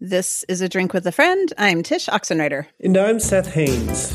[0.00, 1.52] This is a drink with a friend.
[1.58, 2.66] I'm Tsh Oxenreider.
[2.78, 4.10] And I'm Seth Haines.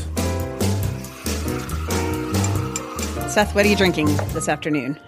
[3.30, 4.98] Seth, what are you drinking this afternoon?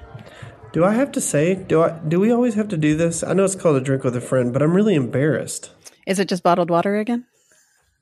[0.75, 1.55] Do I have to say?
[1.55, 1.99] Do I?
[2.07, 3.25] Do we always have to do this?
[3.25, 5.71] I know it's called a drink with a friend, but I'm really embarrassed.
[6.07, 7.25] Is it just bottled water again?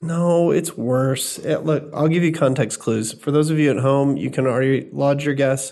[0.01, 1.39] No, it's worse.
[1.39, 3.13] It, look, I'll give you context clues.
[3.13, 5.71] For those of you at home, you can already lodge your guess.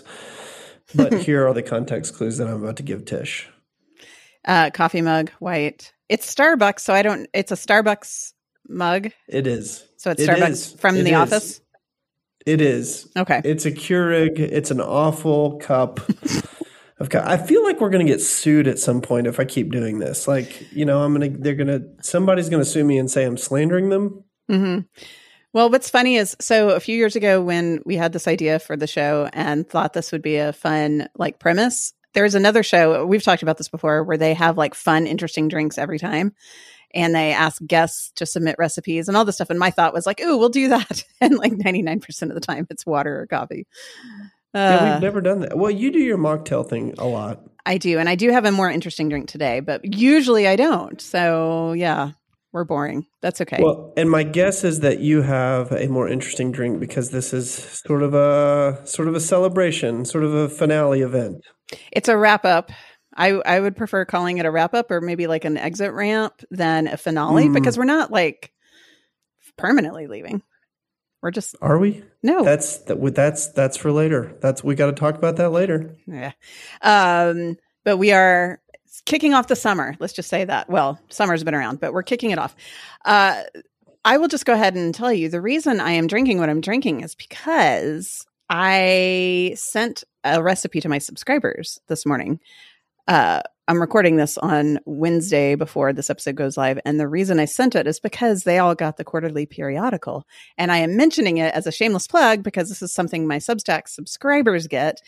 [0.94, 3.50] But here are the context clues that I'm about to give Tish.
[4.46, 5.93] Uh, coffee mug, white.
[6.08, 7.28] It's Starbucks, so I don't.
[7.32, 8.32] It's a Starbucks
[8.68, 9.10] mug.
[9.28, 9.84] It is.
[9.96, 10.72] So it's Starbucks is.
[10.74, 11.16] from It the is.
[11.16, 11.60] office.
[12.46, 13.10] It is.
[13.16, 13.40] Okay.
[13.44, 14.38] It's a Keurig.
[14.38, 16.00] It's an awful cup.
[17.00, 19.98] I feel like we're going to get sued at some point if I keep doing
[19.98, 20.28] this.
[20.28, 23.10] Like, you know, I'm going to, they're going to, somebody's going to sue me and
[23.10, 24.24] say I'm slandering them.
[24.48, 24.80] hmm
[25.52, 28.76] Well, what's funny is so a few years ago when we had this idea for
[28.76, 33.22] the show and thought this would be a fun like premise, there's another show we've
[33.22, 36.32] talked about this before where they have like fun, interesting drinks every time.
[36.94, 39.50] And they ask guests to submit recipes and all this stuff.
[39.50, 42.66] And my thought was like, "Ooh, we'll do that." And like 99% of the time,
[42.70, 43.66] it's water or coffee.
[44.54, 45.56] yeah, Uh, we've never done that.
[45.58, 47.42] Well, you do your mocktail thing a lot.
[47.66, 51.00] I do, and I do have a more interesting drink today, but usually I don't.
[51.00, 52.10] So yeah,
[52.54, 53.04] we're boring.
[53.20, 53.58] That's okay.
[53.60, 57.52] Well, and my guess is that you have a more interesting drink because this is
[57.52, 61.42] sort of a sort of a celebration, sort of a finale event.
[61.92, 62.70] It's a wrap up.
[63.16, 66.32] I I would prefer calling it a wrap up or maybe like an exit ramp
[66.50, 67.54] than a finale Mm.
[67.54, 68.52] because we're not like
[69.58, 70.42] permanently leaving.
[71.22, 72.04] We're just Are we?
[72.22, 72.44] no.
[72.44, 73.14] That's that.
[73.14, 74.36] That's that's for later.
[74.40, 75.96] That's we got to talk about that later.
[76.06, 76.32] yeah.
[76.82, 78.60] Um but we are
[79.02, 79.94] kicking off the summer.
[79.98, 80.68] Let's just say that.
[80.68, 82.54] Well, summer's been around, but we're kicking it off.
[83.04, 83.42] Uh
[84.06, 86.60] I will just go ahead and tell you the reason I am drinking what I'm
[86.60, 92.38] drinking is because I sent a recipe to my subscribers this morning.
[93.08, 96.78] Uh, I'm recording this on Wednesday before this episode goes live.
[96.84, 100.26] And the reason I sent it is because they all got the quarterly periodical.
[100.58, 103.88] And I am mentioning it as a shameless plug because this is something my Substack
[103.88, 105.00] subscribers get.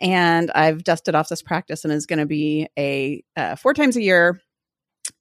[0.00, 3.96] And I've dusted off this practice and is going to be a uh, four times
[3.96, 4.40] a year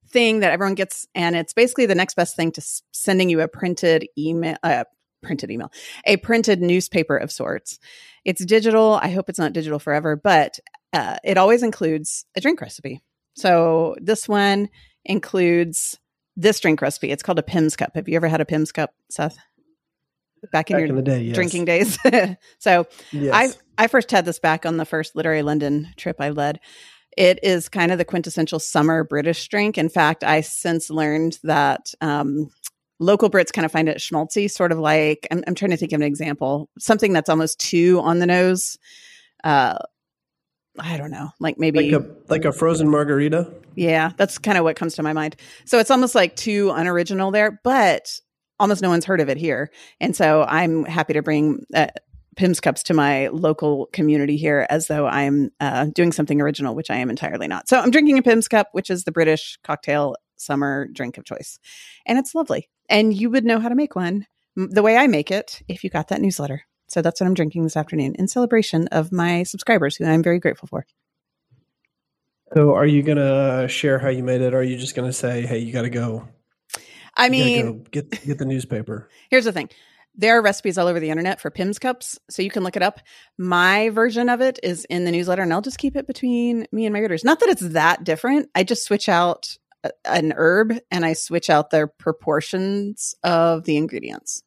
[0.10, 1.08] thing that everyone gets.
[1.16, 4.84] And it's basically the next best thing to s- sending you a printed email, uh,
[5.24, 5.72] printed email,
[6.06, 7.80] a printed newspaper of sorts.
[8.24, 9.00] It's digital.
[9.02, 10.60] I hope it's not digital forever, but
[10.94, 13.02] uh, it always includes a drink recipe.
[13.36, 14.70] So this one
[15.06, 16.00] includes
[16.36, 17.10] this drink recipe.
[17.12, 17.92] It's called a Pimm's cup.
[17.96, 19.38] Have you ever had a Pimm's cup, Seth?
[20.52, 21.36] Back in Back your in day, yes.
[21.36, 21.98] drinking days.
[22.60, 23.34] so Yes.
[23.34, 26.60] I I first had this back on the first Literary London trip I led.
[27.16, 29.78] It is kind of the quintessential summer British drink.
[29.78, 32.50] In fact, I since learned that um,
[33.00, 35.94] local Brits kind of find it schmaltzy, sort of like I'm, I'm trying to think
[35.94, 38.78] of an example, something that's almost too on the nose.
[39.44, 39.78] Uh,
[40.80, 43.52] I don't know, like maybe like a like a frozen margarita.
[43.76, 45.36] yeah, that's kind of what comes to my mind.
[45.66, 48.20] So it's almost like too unoriginal there, but
[48.60, 49.72] almost no one's heard of it here.
[50.00, 51.88] And so I'm happy to bring uh,
[52.38, 56.90] Pimm's cups to my local community here as though I'm uh, doing something original, which
[56.90, 57.68] I am entirely not.
[57.68, 61.60] So I'm drinking a Pimm's cup, which is the British cocktail summer drink of choice.
[62.06, 62.70] And it's lovely.
[62.90, 65.90] And you would know how to make one the way I make it if you
[65.90, 66.64] got that newsletter.
[66.88, 70.40] So that's what I'm drinking this afternoon in celebration of my subscribers, who I'm very
[70.40, 70.86] grateful for.
[72.54, 74.54] So, are you gonna share how you made it?
[74.54, 76.30] Or are you just gonna say, "Hey, you got to go"?
[77.18, 79.10] I mean, go get get the newspaper.
[79.30, 79.70] Here's the thing.
[80.20, 82.82] There are recipes all over the internet for Pimm's cups, so you can look it
[82.82, 83.00] up.
[83.38, 86.86] My version of it is in the newsletter, and I'll just keep it between me
[86.88, 87.24] and my readers.
[87.24, 88.50] Not that it's that different.
[88.56, 93.78] I just switch out a- an herb and I switch out the proportions of the
[93.78, 94.42] ingredients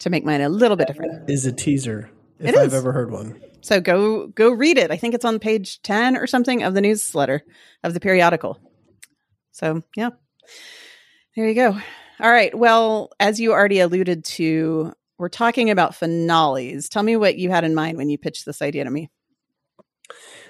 [0.00, 1.30] to make mine a little bit different.
[1.30, 2.74] Is a teaser if It I've is.
[2.74, 3.40] ever heard one.
[3.62, 4.90] So go go read it.
[4.90, 7.42] I think it's on page 10 or something of the newsletter
[7.82, 8.58] of the periodical.
[9.52, 10.10] So, yeah.
[11.36, 11.78] There you go.
[12.20, 12.56] All right.
[12.56, 16.88] Well, as you already alluded to, we're talking about finales.
[16.88, 19.10] Tell me what you had in mind when you pitched this idea to me.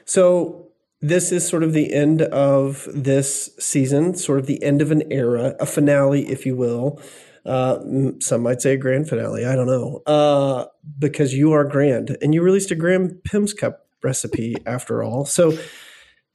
[0.04, 0.68] So
[1.00, 5.10] this is sort of the end of this season, sort of the end of an
[5.12, 7.00] era, a finale, if you will.
[7.44, 7.80] Uh,
[8.20, 9.44] some might say a grand finale.
[9.44, 10.02] I don't know.
[10.06, 10.66] Uh,
[10.98, 15.24] because you are grand, and you released a grand Pimm's Cup recipe after all.
[15.24, 15.56] So,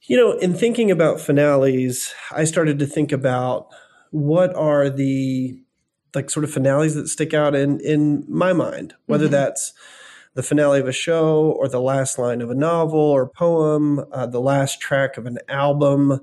[0.02, 3.68] you know, in thinking about finales, I started to think about
[4.10, 5.60] what are the
[6.14, 9.32] like sort of finales that stick out in in my mind, whether Mhm.
[9.32, 9.72] that's
[10.34, 14.26] the finale of a show or the last line of a novel or poem, uh,
[14.26, 16.20] the last track of an album,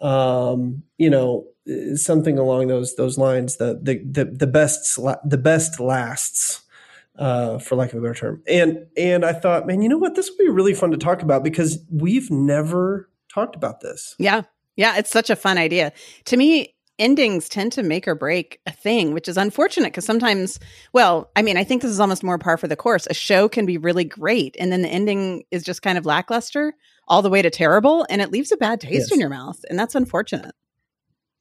[0.00, 1.46] um, you know,
[1.94, 3.56] something along those those lines.
[3.56, 6.62] The the the, the best the best lasts,
[7.18, 8.42] uh, for lack of a better term.
[8.46, 10.14] And and I thought, man, you know what?
[10.14, 14.14] This would be really fun to talk about because we've never talked about this.
[14.18, 14.42] Yeah.
[14.76, 14.96] Yeah.
[14.98, 15.92] It's such a fun idea.
[16.26, 20.58] To me, endings tend to make or break a thing, which is unfortunate because sometimes,
[20.92, 23.06] well, I mean, I think this is almost more par for the course.
[23.08, 26.74] A show can be really great, and then the ending is just kind of lackluster
[27.08, 29.12] all the way to terrible, and it leaves a bad taste yes.
[29.12, 30.54] in your mouth, and that's unfortunate.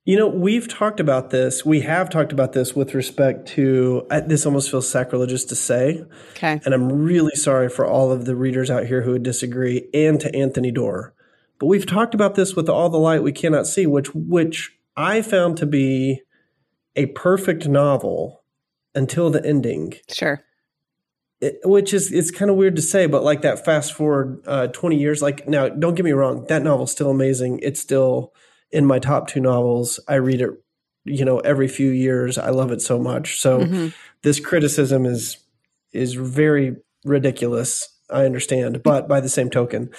[0.06, 1.66] You know, we've talked about this.
[1.66, 6.06] We have talked about this with respect to uh, this almost feels sacrilegious to say.
[6.34, 6.62] Okay.
[6.64, 10.20] And I'm really sorry for all of the readers out here who would disagree and
[10.20, 11.16] to Anthony Doerr.
[11.60, 15.22] But we've talked about this with all the light we cannot see, which which I
[15.22, 16.22] found to be
[16.96, 18.44] a perfect novel
[18.94, 19.96] until the ending.
[20.10, 20.44] Sure.
[21.42, 24.68] It, which is it's kind of weird to say, but like that fast forward uh,
[24.68, 27.60] twenty years, like now, don't get me wrong, that novel's still amazing.
[27.62, 28.34] It's still
[28.72, 30.00] in my top two novels.
[30.08, 30.52] I read it,
[31.04, 32.38] you know, every few years.
[32.38, 33.40] I love it so much.
[33.42, 33.88] So mm-hmm.
[34.24, 35.38] this criticism is
[35.92, 38.84] is very ridiculous I understand.
[38.84, 39.92] But by the same token,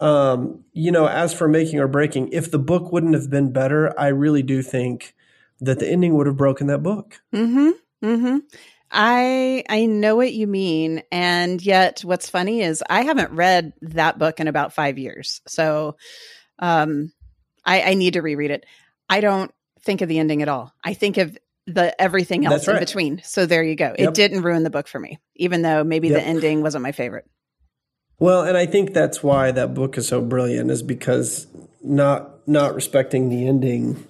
[0.00, 3.98] um, you know, as for making or breaking, if the book wouldn't have been better,
[3.98, 5.14] I really do think
[5.60, 7.20] that the ending would have broken that book.
[7.32, 7.70] Hmm.
[8.02, 8.38] Hmm.
[8.90, 14.18] I I know what you mean, and yet what's funny is I haven't read that
[14.18, 15.96] book in about five years, so
[16.60, 17.12] um,
[17.64, 18.66] I, I need to reread it.
[19.08, 19.50] I don't
[19.82, 20.72] think of the ending at all.
[20.82, 21.36] I think of
[21.66, 22.74] the everything else right.
[22.74, 23.22] in between.
[23.24, 23.94] So there you go.
[23.98, 24.08] Yep.
[24.08, 26.20] It didn't ruin the book for me, even though maybe yep.
[26.20, 27.26] the ending wasn't my favorite.
[28.24, 31.46] Well, and I think that's why that book is so brilliant is because
[31.82, 34.02] not not respecting the ending.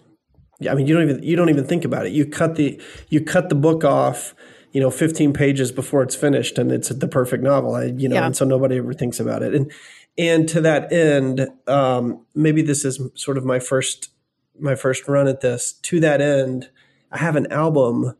[0.70, 2.12] I mean, you don't even you don't even think about it.
[2.12, 4.32] You cut the you cut the book off,
[4.70, 7.75] you know, 15 pages before it's finished and it's the perfect novel.
[7.75, 8.26] I, you know, yeah.
[8.26, 9.52] and so nobody ever thinks about it.
[9.52, 9.72] And
[10.16, 14.11] and to that end, um, maybe this is sort of my first
[14.56, 15.72] my first run at this.
[15.72, 16.70] To that end,
[17.11, 18.14] I have an album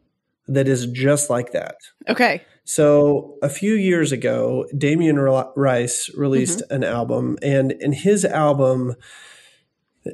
[0.49, 1.77] that is just like that.
[2.09, 2.43] Okay.
[2.65, 6.75] So a few years ago, Damien Rice released mm-hmm.
[6.75, 8.97] an album, and in his album,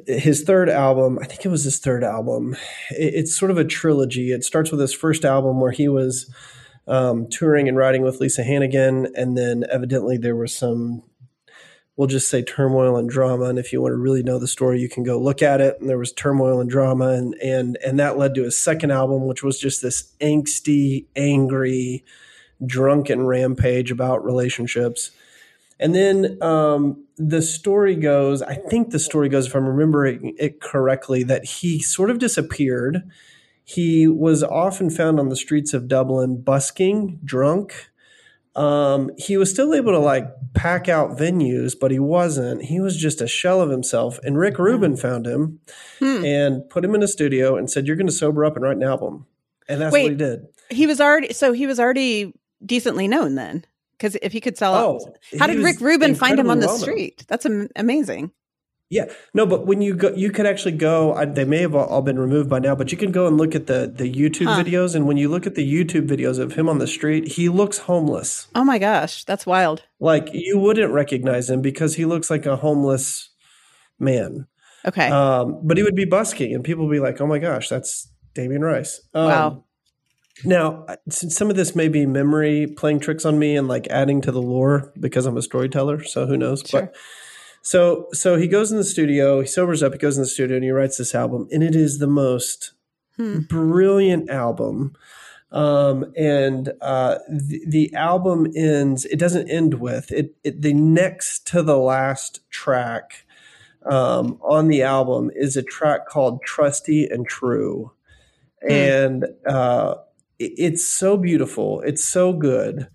[0.05, 2.57] his third album, I think it was his third album.
[2.91, 4.31] it's sort of a trilogy.
[4.31, 6.29] It starts with his first album where he was
[6.87, 11.03] um, touring and writing with Lisa Hannigan, and then evidently there was some,
[11.95, 13.45] we'll just say turmoil and drama.
[13.45, 15.77] And if you want to really know the story, you can go look at it.
[15.79, 19.25] And there was turmoil and drama, and and and that led to his second album,
[19.25, 22.03] which was just this angsty, angry
[22.65, 25.11] drunken rampage about relationships.
[25.79, 30.61] And then um, the story goes, I think the story goes, if I'm remembering it
[30.61, 33.01] correctly, that he sort of disappeared.
[33.63, 37.89] He was often found on the streets of Dublin busking, drunk.
[38.55, 42.63] Um, he was still able to like pack out venues, but he wasn't.
[42.63, 44.19] He was just a shell of himself.
[44.23, 45.61] And Rick Rubin found him
[45.99, 46.23] hmm.
[46.23, 48.77] and put him in a studio and said, You're going to sober up and write
[48.77, 49.25] an album.
[49.67, 50.47] And that's Wait, what he did.
[50.69, 52.33] He was already, so he was already
[52.65, 53.65] decently known then.
[53.97, 56.67] Because if he could sell oh, out, how did Rick Rubin find him on the
[56.67, 57.23] street?
[57.27, 58.31] That's amazing.
[58.91, 61.13] Yeah, no, but when you go, you could actually go.
[61.13, 63.55] I, they may have all been removed by now, but you can go and look
[63.55, 64.61] at the the YouTube huh.
[64.61, 64.95] videos.
[64.95, 67.77] And when you look at the YouTube videos of him on the street, he looks
[67.77, 68.47] homeless.
[68.53, 69.83] Oh my gosh, that's wild!
[70.01, 73.29] Like you wouldn't recognize him because he looks like a homeless
[73.97, 74.47] man.
[74.85, 77.69] Okay, um, but he would be busking, and people would be like, "Oh my gosh,
[77.69, 79.63] that's Damien Rice." Um, wow.
[80.43, 84.31] Now, some of this may be memory playing tricks on me and like adding to
[84.31, 86.03] the lore because I'm a storyteller.
[86.03, 86.63] So who knows?
[86.65, 86.81] Sure.
[86.81, 86.95] But
[87.61, 90.55] so so he goes in the studio, he sobers up, he goes in the studio,
[90.55, 92.73] and he writes this album, and it is the most
[93.17, 93.39] hmm.
[93.39, 94.95] brilliant album.
[95.51, 99.03] Um, and uh, the, the album ends.
[99.05, 100.61] It doesn't end with it, it.
[100.61, 103.25] The next to the last track
[103.85, 107.91] um, on the album is a track called "Trusty and True,"
[108.61, 108.71] hmm.
[108.71, 109.95] and uh,
[110.41, 111.81] it's so beautiful.
[111.81, 112.87] It's so good.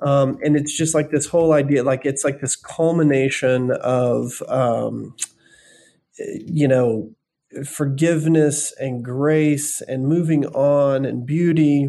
[0.00, 5.14] Um, and it's just like this whole idea, like it's like this culmination of, um,
[6.18, 7.10] you know,
[7.64, 11.88] forgiveness and grace and moving on and beauty.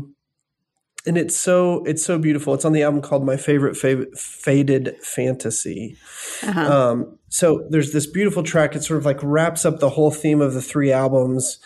[1.05, 2.53] And it's so it's so beautiful.
[2.53, 5.97] It's on the album called My Favorite Fav- Faded Fantasy.
[6.43, 6.61] Uh-huh.
[6.61, 8.75] Um, so there's this beautiful track.
[8.75, 11.59] It sort of like wraps up the whole theme of the three albums,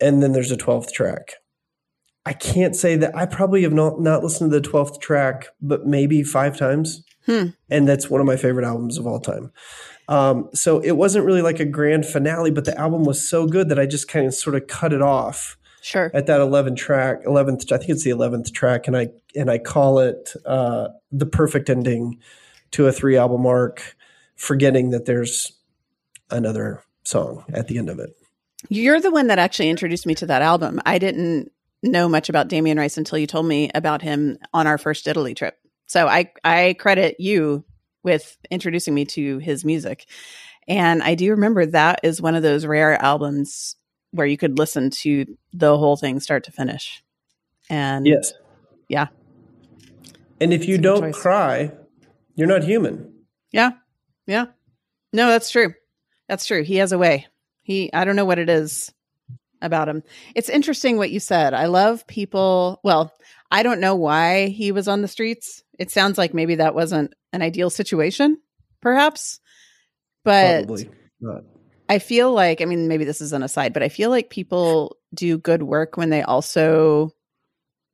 [0.00, 1.34] and then there's a twelfth track.
[2.28, 5.86] I can't say that I probably have not not listened to the twelfth track, but
[5.86, 7.46] maybe five times, hmm.
[7.70, 9.50] and that's one of my favorite albums of all time.
[10.08, 13.70] Um, so it wasn't really like a grand finale, but the album was so good
[13.70, 15.56] that I just kind of sort of cut it off.
[15.80, 16.10] Sure.
[16.12, 19.56] At that 11 track, 11th, I think it's the 11th track, and I and I
[19.56, 22.18] call it uh, the perfect ending
[22.72, 23.96] to a three album arc,
[24.36, 25.50] forgetting that there's
[26.30, 28.10] another song at the end of it.
[28.68, 30.82] You're the one that actually introduced me to that album.
[30.84, 34.78] I didn't know much about Damien Rice until you told me about him on our
[34.78, 35.56] first Italy trip.
[35.86, 37.64] So I I credit you
[38.02, 40.06] with introducing me to his music.
[40.66, 43.76] And I do remember that is one of those rare albums
[44.12, 47.02] where you could listen to the whole thing start to finish.
[47.70, 48.32] And Yes.
[48.88, 49.08] yeah,
[50.40, 51.16] And if you don't choice.
[51.16, 51.72] cry,
[52.34, 53.12] you're not human.
[53.50, 53.70] yeah,
[54.26, 54.46] yeah.
[55.12, 55.72] No, that's true.
[56.28, 56.62] That's true.
[56.62, 57.26] He has a way.
[57.62, 58.92] He, I don't know what it is
[59.60, 60.02] about him.
[60.34, 61.54] It's interesting what you said.
[61.54, 62.80] I love people.
[62.84, 63.12] Well,
[63.50, 65.62] I don't know why he was on the streets.
[65.78, 68.38] It sounds like maybe that wasn't an ideal situation,
[68.80, 69.40] perhaps.
[70.24, 71.44] But Probably not.
[71.88, 74.96] I feel like, I mean, maybe this is an aside, but I feel like people
[75.14, 77.12] do good work when they also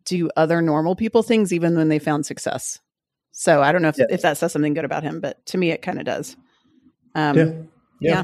[0.05, 2.81] do other normal people things, even when they found success.
[3.31, 4.09] So I don't know if, Yes.
[4.11, 6.37] if that says something good about him, but to me, it kind of does.
[7.15, 7.45] Um, Yeah.
[7.45, 7.59] Yeah.
[8.01, 8.23] yeah.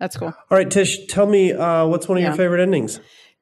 [0.00, 0.28] That's cool.
[0.28, 2.28] All right, Tsh, tell me uh, what's one of Yeah.
[2.28, 3.00] your favorite endings?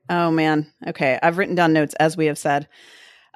[0.08, 0.72] Oh man.
[0.86, 1.18] Okay.
[1.22, 2.68] I've written down notes as we have said.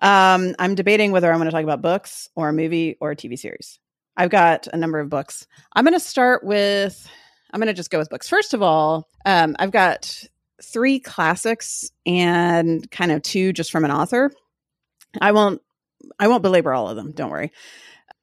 [0.03, 3.17] Um, I'm debating whether I'm going to talk about books or a movie or a
[3.17, 3.79] TV series.
[4.17, 5.47] I've got a number of books.
[5.75, 7.09] I'm going to start with,
[7.51, 8.29] I'm going to just go with books.
[8.29, 10.23] First of all, um, I've got
[10.63, 14.31] three classics and kind of two just from an author.
[15.21, 15.63] I won't,
[16.19, 17.13] I won't belabor all of them.
[17.13, 17.53] Don't worry.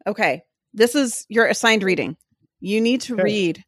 [0.06, 0.44] Okay.
[0.74, 2.18] This is your assigned reading.
[2.60, 3.24] You need to Okay.
[3.24, 3.64] read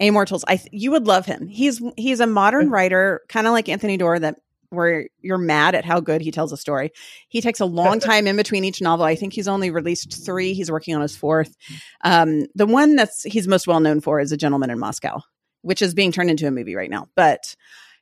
[0.00, 0.44] Amor Towles.
[0.46, 1.48] I th- you would love him.
[1.48, 4.40] He's he's a modern writer, kind of like Anthony Doerr, that
[4.70, 6.92] where you're mad at how good he tells a story.
[7.28, 9.04] He takes a long time in between each novel.
[9.04, 10.52] I think he's only released three.
[10.52, 11.56] He's working on his fourth.
[12.04, 15.20] Um, the one that's he's most well known for is A Gentleman in Moscow,
[15.62, 17.06] which is being turned into a movie right now.
[17.16, 17.56] But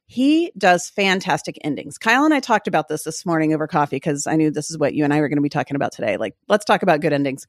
[0.08, 1.98] he does fantastic endings.
[1.98, 4.78] Kyle and I talked about this this morning over coffee because I knew this is
[4.78, 6.16] what you and I were going to be talking about today.
[6.16, 7.46] Like, let's talk about good endings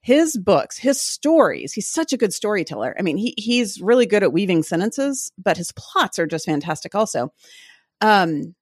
[0.00, 2.94] his books, his stories, he's such a good storyteller.
[2.98, 6.94] I mean, he he's really good at weaving sentences, but his plots are just fantastic
[6.94, 7.32] also.
[8.00, 8.54] Um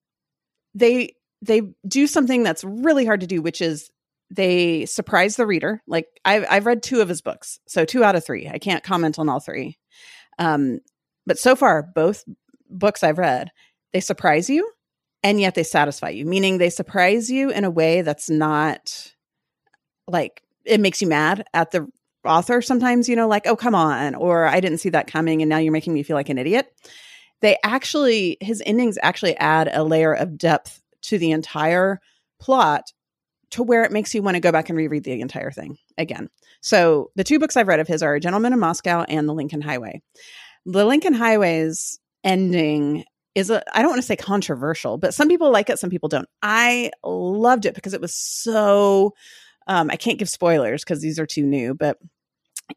[0.74, 3.90] they they do something that's really hard to do, which is
[4.30, 5.80] they surprise the reader.
[5.86, 8.48] Like I've I've read two of his books, so two out of three.
[8.48, 9.78] I can't comment on all three.
[10.38, 10.80] Um,
[11.26, 12.24] but so far, both
[12.68, 13.50] books I've read,
[13.92, 14.70] they surprise you
[15.22, 19.12] and yet they satisfy you, meaning they surprise you in a way that's not
[20.06, 21.86] like it makes you mad at the
[22.24, 25.48] author sometimes, you know, like, oh, come on, or I didn't see that coming and
[25.48, 26.72] now you're making me feel like an idiot.
[27.40, 32.00] They actually, his endings actually add a layer of depth to the entire
[32.40, 32.92] plot
[33.50, 36.28] to where it makes you want to go back and reread the entire thing again.
[36.60, 39.34] So the two books I've read of his are A Gentleman in Moscow and The
[39.34, 40.02] Lincoln Highway.
[40.66, 45.50] The Lincoln Highway's ending is a I don't want to say controversial, but some people
[45.50, 46.28] like it, some people don't.
[46.42, 49.14] I loved it because it was so
[49.68, 51.98] um I can't give spoilers because these are too new, but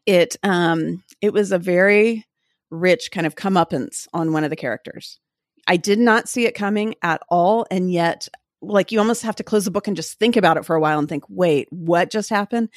[0.06, 2.26] it um it was a very
[2.70, 5.18] rich kind of comeuppance on one of the characters.
[5.66, 8.28] I did not see it coming at all, and yet
[8.60, 10.80] like you almost have to close the book and just think about it for a
[10.80, 12.68] while and think, wait, what just happened?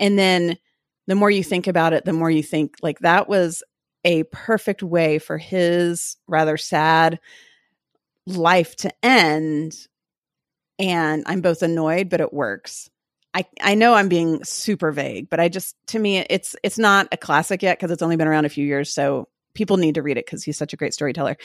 [0.00, 0.56] And then
[1.06, 3.62] the more you think about it, the more you think like that was
[4.04, 7.20] a perfect way for his rather sad
[8.26, 9.76] life to end.
[10.78, 12.90] And I'm both annoyed, but it works.
[13.36, 17.08] I, I know I'm being super vague, but I just to me it's it's not
[17.12, 18.94] a classic yet because it's only been around a few years.
[18.94, 21.36] So people need to read it because he's such a great storyteller.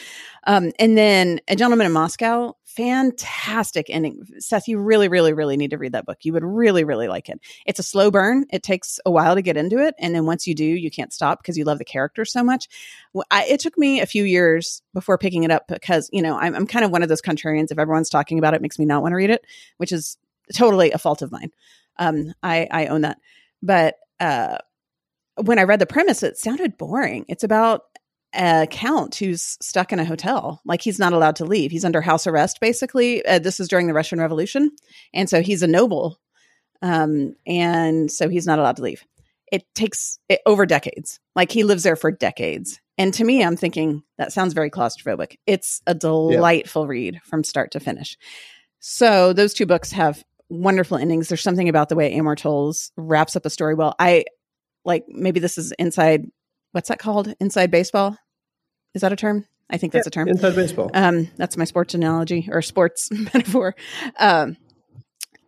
[0.48, 4.24] Um, and then A Gentleman in Moscow, fantastic ending.
[4.40, 6.20] Seth, you really, really, really need to read that book.
[6.22, 7.42] You would really, really like it.
[7.66, 8.46] It's a slow burn.
[8.52, 9.96] It takes a while to get into it.
[10.00, 12.70] And then once you do, you can't stop because you love the characters so much.
[13.14, 16.38] Well, I, it took me a few years before picking it up because, you know,
[16.38, 17.72] I'm, I'm kind of one of those contrarians.
[17.72, 19.46] If everyone's talking about it, it makes me not want to read it,
[19.78, 20.18] which is
[20.54, 21.52] totally a fault of mine.
[21.98, 23.20] Um, I, I own that.
[23.62, 24.58] But uh,
[25.36, 27.26] when I read the premise, it sounded boring.
[27.28, 27.84] It's about
[28.34, 30.62] a count who's stuck in a hotel.
[30.66, 31.72] Like he's not allowed to leave.
[31.72, 33.26] He's under house arrest basically.
[33.26, 34.72] Uh, this is during the russian revolution.
[35.14, 36.20] And so he's a noble
[36.82, 39.04] um, and so he's not allowed to leave.
[39.52, 41.20] It takes it over decades.
[41.36, 42.80] Like he lives there for decades.
[42.98, 45.38] And to me i'm thinking that sounds very claustrophobic.
[45.46, 48.18] It's a delightful read from start to finish.
[48.80, 53.36] So those two books have wonderful endings there's something about the way Amor Towles wraps
[53.36, 54.26] up a story well i
[54.86, 56.26] like maybe this is inside
[56.72, 57.34] what's that called?
[57.40, 58.18] Inside baseball?
[58.94, 59.46] Is that a term?
[59.70, 60.28] I think that's Yeah, a term.
[60.28, 60.92] Inside baseball.
[60.94, 63.76] Um, that's my sports analogy or sports metaphor.
[64.20, 64.58] Um,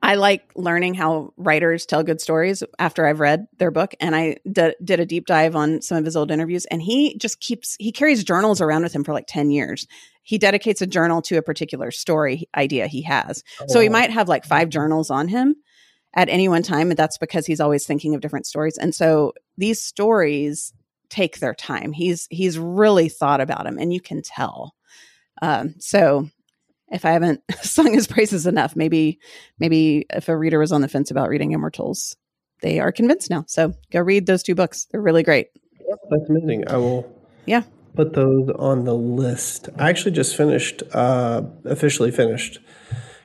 [0.04, 4.36] I like learning how writers tell good stories after I've read their book, and I
[4.52, 6.66] d- did a deep dive on some of his old interviews.
[6.66, 9.88] And he just keeps he carries journals around with him for like ten years.
[10.22, 13.44] He dedicates a journal to a particular story idea he has.
[13.68, 13.92] So he Oh.
[13.92, 15.56] might have like five journals on him
[16.14, 18.78] at any one time, and that's because he's always thinking of different stories.
[18.78, 20.74] And so these stories
[21.10, 21.94] take their time.
[21.94, 24.76] He's he's really thought about them, and you can tell.
[25.42, 26.28] Um, so
[26.94, 29.20] if I haven't sung his praises enough, maybe
[29.60, 32.16] maybe if a reader was on the fence about reading Amor Towles,
[32.62, 33.44] they are convinced now.
[33.48, 35.48] So go read those two books; they're really great.
[36.10, 36.68] That's amazing.
[36.68, 37.12] I will.
[37.46, 37.64] Yeah.
[37.96, 39.68] put those on the list.
[39.78, 42.60] I actually just finished, uh, officially finished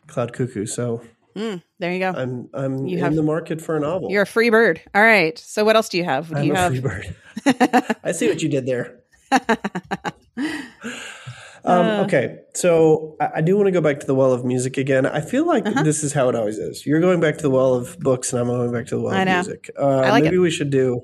[0.08, 0.66] Cloud Cuckoo.
[0.66, 1.02] So
[1.36, 2.10] Mm, there you go.
[2.10, 4.10] I'm I'm You in have- the market for a novel.
[4.10, 4.80] You're a free bird.
[4.92, 5.38] All right.
[5.38, 6.28] So what else do you have?
[6.30, 6.72] Do I'm you a have?
[6.72, 7.14] free bird.
[8.02, 8.98] I see what you did there.
[11.64, 12.04] Um, Uh.
[12.04, 15.04] okay, so I, I do want to go back to the well of music again.
[15.06, 15.82] I feel like Uh-huh.
[15.82, 16.86] this is how it always is.
[16.86, 19.14] You're going back to the well of books, and I'm going back to the well
[19.14, 19.34] I of know.
[19.34, 19.70] music.
[19.78, 20.40] Uh, I like maybe it.
[20.40, 21.02] we should do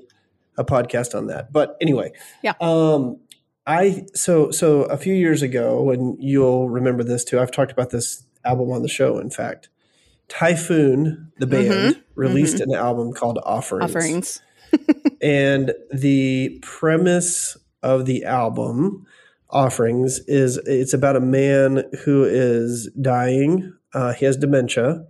[0.57, 1.51] a podcast on that.
[1.51, 2.53] But anyway, Yeah.
[2.61, 3.17] Um,
[3.67, 7.39] I so so a few years ago, and you'll remember this too.
[7.39, 9.17] I've talked about this album on the show.
[9.17, 9.69] In fact,
[10.29, 13.91] Typhoon, the band, released an album called Offerings.
[13.91, 13.97] Mm-hmm.
[13.97, 14.41] Offerings.
[15.21, 19.05] And the premise of the album,
[19.49, 23.73] Offerings, is it's about a man who is dying.
[23.93, 25.05] Uh, he has dementia,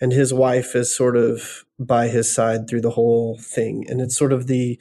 [0.00, 3.86] and his wife is sort of by his side through the whole thing.
[3.88, 4.78] And it's sort of the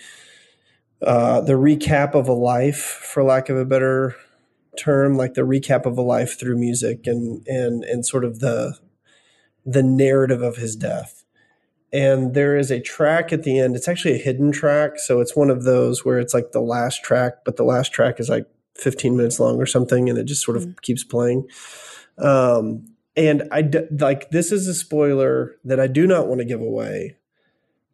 [1.01, 4.15] uh, the recap of a life, for lack of a better
[4.77, 8.77] term, like the recap of a life through music, and and and sort of the
[9.65, 11.25] the narrative of his death
[11.95, 13.75] and there is a track at the end.
[13.75, 17.03] It's actually a hidden track, so it's one of those where it's like the last
[17.03, 18.45] track, but the last track is like
[18.75, 21.47] 15 minutes long or something, and it just sort of keeps playing.
[22.17, 26.45] Um, and I d- like this is a spoiler that I do not want to
[26.45, 27.17] give away,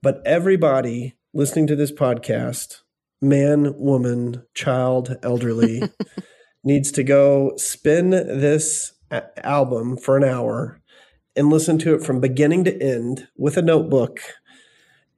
[0.01, 2.81] but everybody listening to this podcast,
[3.21, 5.83] man, woman, child, elderly,
[6.63, 10.81] needs to go spin this a- album for an hour
[11.35, 14.19] and listen to it from beginning to end with a notebook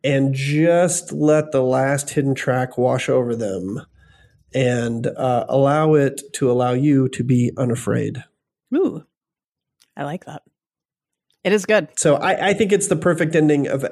[0.04, 3.82] and just let the last hidden track wash over them
[4.54, 8.24] and uh, allow it to allow you to be unafraid.
[8.76, 9.04] Ooh,
[9.96, 10.44] I like that.
[11.44, 11.90] It is good.
[11.98, 13.86] So I, I think it's the perfect ending of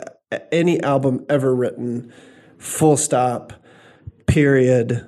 [0.51, 2.13] any album ever written.
[2.57, 3.53] Full stop,
[4.27, 5.07] period.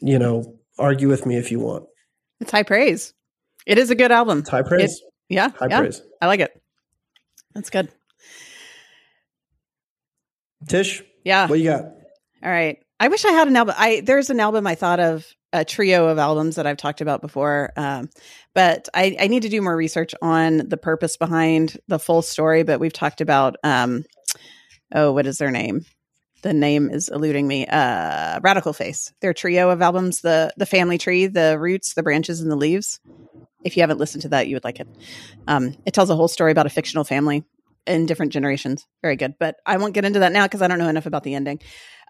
[0.00, 1.84] You know, argue with me if you want.
[2.40, 3.12] It's high praise.
[3.66, 4.40] It is a good album.
[4.40, 5.00] It's high praise.
[5.28, 5.50] Yeah.
[5.50, 5.80] high yeah.
[5.80, 6.02] praise.
[6.20, 6.52] I like it.
[7.54, 7.88] That's good.
[10.68, 11.46] Tsh, Yeah.
[11.46, 11.84] what you got?
[12.42, 12.82] All right.
[13.00, 13.74] I wish I had an album.
[13.76, 17.20] I there's an album I thought of a trio of albums that I've talked about
[17.20, 18.08] before, um,
[18.54, 22.62] but I, I need to do more research on the purpose behind the full story.
[22.62, 24.04] But we've talked about um,
[24.94, 25.84] oh, what is their name?
[26.42, 27.66] The name is eluding me.
[27.66, 29.12] Uh, Radical Face.
[29.20, 33.00] Their trio of albums, the the family tree, the roots, the branches, and the leaves.
[33.64, 34.88] If you haven't listened to that, you would like it.
[35.48, 37.44] Um, it tells a whole story about a fictional family
[37.86, 38.86] in different generations.
[39.02, 39.34] Very good.
[39.38, 41.60] But I won't get into that now because I don't know enough about the ending.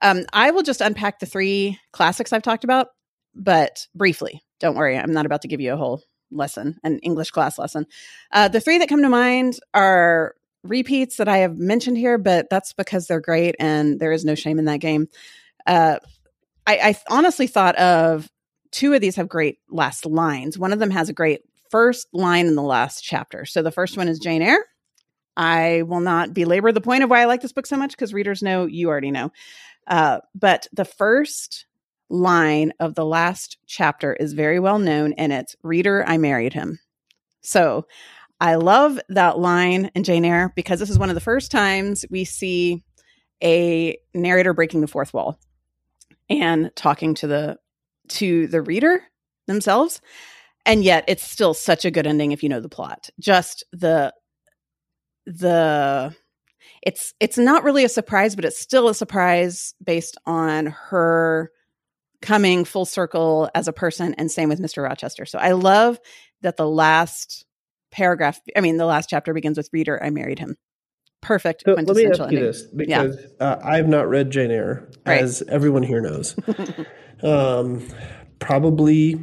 [0.02, 2.88] Um, I will just unpack the three classics I've talked about,
[3.34, 4.42] but briefly.
[4.60, 7.86] Don't worry, I'm not about to give you a whole lesson, an English class lesson.
[8.32, 12.46] Uh, the three that come to mind are repeats that I have mentioned here, but
[12.50, 15.08] that's because they're great and there is no shame in that game.
[15.66, 15.98] Uh,
[16.66, 18.30] I, I honestly thought of
[18.70, 20.58] two of these have great last lines.
[20.58, 23.44] One of them has a great first line in the last chapter.
[23.44, 24.64] So the first one is Jane Eyre.
[25.36, 28.14] I will not belabor the point of why I like this book so much because
[28.14, 29.32] readers know you already know.
[29.86, 31.66] Uh, but the first
[32.08, 36.78] line of the last chapter is very well known, and it's Reader, I married him.
[37.40, 37.86] So
[38.40, 42.04] I love that line in Jane Eyre because this is one of the first times
[42.10, 42.82] we see
[43.42, 45.38] a narrator breaking the fourth wall
[46.28, 47.58] and talking to the
[48.08, 49.02] to the reader
[49.46, 50.00] themselves
[50.66, 54.12] and yet it's still such a good ending if you know the plot just the
[55.26, 56.14] the
[56.82, 61.50] it's it's not really a surprise but it's still a surprise based on her
[62.22, 64.82] coming full circle as a person and same with Mr.
[64.82, 65.26] Rochester.
[65.26, 65.98] So I love
[66.42, 67.44] that the last
[67.90, 70.56] paragraph I mean the last chapter begins with reader I married him.
[71.22, 72.52] Perfect So let me quintessential ask you ending.
[72.52, 75.22] this because uh, I have not read Jane Eyre, Right.
[75.22, 76.36] as everyone here knows.
[77.22, 77.86] um,
[78.38, 79.18] probably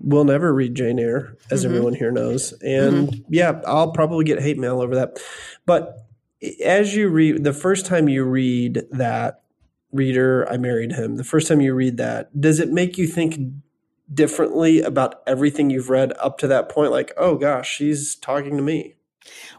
[0.00, 1.66] will never read Jane Eyre, as Mhm.
[1.66, 2.52] everyone here knows.
[2.62, 5.18] And yeah, I'll probably get hate mail over that.
[5.64, 5.96] But
[6.64, 9.42] as you read, the first time you read that
[9.92, 13.38] reader, I married him, the first time you read that, does it make you think
[14.12, 16.90] differently about everything you've read up to that point?
[16.90, 18.94] Like, oh gosh, she's talking to me.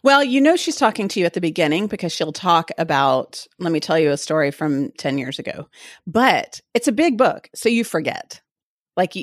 [0.03, 3.71] Well, you know she's talking to you at the beginning because she'll talk about, let
[3.71, 5.67] me tell you a story from 10 years ago.
[6.05, 8.41] But it's a big book, so you forget.
[8.97, 9.13] Like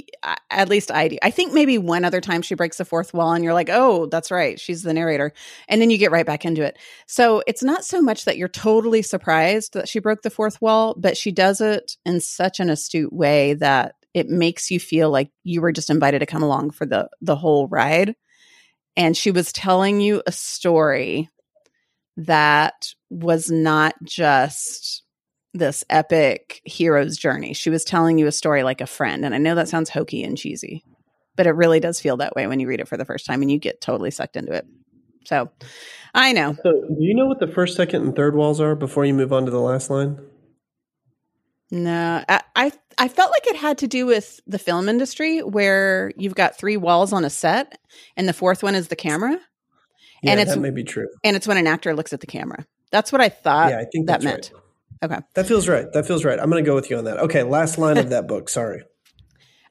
[0.50, 1.16] at least I do.
[1.22, 4.06] I think maybe one other time she breaks the fourth wall and you're like, "Oh,
[4.06, 4.61] that's right.
[4.61, 5.32] She's the narrator."
[5.68, 6.78] And then you get right back into it.
[7.06, 10.94] So, it's not so much that you're totally surprised that she broke the fourth wall,
[10.98, 15.30] but she does it in such an astute way that it makes you feel like
[15.44, 18.14] you were just invited to come along for the the whole ride
[18.96, 21.28] and she was telling you a story
[22.16, 25.01] that was not just
[25.54, 27.52] this epic hero's journey.
[27.52, 29.24] She was telling you a story like a friend.
[29.24, 30.84] And I know that sounds hokey and cheesy,
[31.36, 33.42] but it really does feel that way when you read it for the first time
[33.42, 34.66] and you get totally sucked into it.
[35.24, 35.50] So
[36.14, 36.56] I know.
[36.62, 39.32] So, do you know what the first, second, and third walls are before you move
[39.32, 40.18] on to the last line?
[41.70, 46.12] No, I, I, I felt like it had to do with the film industry where
[46.18, 47.78] you've got three walls on a set,
[48.14, 49.38] and the fourth one is the camera.
[50.22, 51.08] Yeah, and it's that may be true.
[51.24, 52.66] and it's when an actor looks at the camera.
[52.90, 53.70] That's what I thought.
[53.70, 54.50] yeah, I think that meant.
[54.52, 54.62] right.
[55.02, 55.18] Okay.
[55.34, 55.90] That feels right.
[55.92, 56.38] That feels right.
[56.38, 57.18] I'm going to go with you on that.
[57.18, 58.48] Okay, last line of that book.
[58.48, 58.82] Sorry.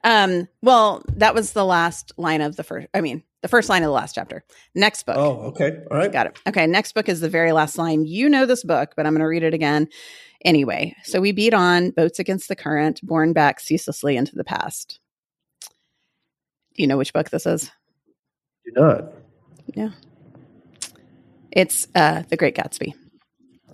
[0.04, 0.48] Um.
[0.62, 2.88] Well, that was the last line of the first.
[2.92, 4.44] I mean, the first line of the last chapter.
[4.74, 5.16] Next book.
[5.16, 5.78] Oh, okay.
[5.90, 6.10] All right.
[6.12, 6.38] Got it.
[6.48, 6.66] Okay.
[6.66, 8.04] Next book is the very last line.
[8.04, 9.88] You know this book, but I'm going to read it again
[10.44, 10.94] anyway.
[11.04, 14.98] So we beat on boats against the current, borne back ceaselessly into the past.
[16.74, 17.70] Do you know which book this is?
[18.64, 19.04] Do not.
[19.74, 19.90] Yeah.
[21.50, 22.94] It's uh, The Great Gatsby.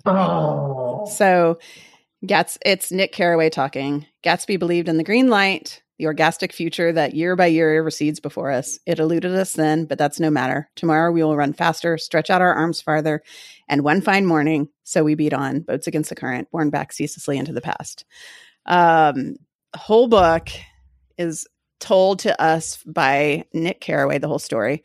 [0.05, 0.88] Oh.
[1.07, 1.59] So,
[2.25, 4.05] Gats, it's Nick Carraway talking.
[4.23, 8.51] Gatsby believed in the green light, the orgastic future that year by year recedes before
[8.51, 8.79] us.
[8.85, 10.69] It eluded us then, but that's no matter.
[10.75, 13.21] Tomorrow we will run faster, stretch out our arms farther,
[13.67, 17.37] and one fine morning, so we beat on, boats against the current, borne back ceaselessly
[17.37, 18.05] into the past.
[18.65, 19.35] Um,
[19.75, 20.49] whole book
[21.17, 21.47] is
[21.79, 24.83] told to us by Nick Carraway, the whole story,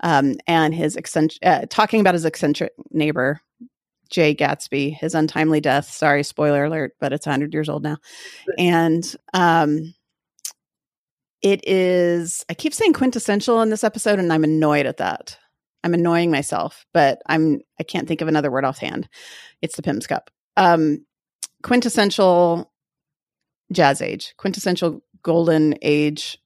[0.00, 3.40] um, and his eccentric, uh, talking about his eccentric neighbor,
[4.14, 5.90] Jay Gatsby, his untimely death.
[5.90, 7.96] Sorry, spoiler alert, but it's 100 years old now.
[8.56, 9.92] And um,
[11.42, 15.36] it is, I keep saying quintessential in this episode, and I'm annoyed at that.
[15.82, 19.08] I'm annoying myself, but I'm, I can't think of another word offhand.
[19.60, 20.30] It's the Pimm's Cup.
[20.56, 21.04] Um,
[21.64, 22.72] quintessential
[23.72, 26.38] jazz age, quintessential golden age,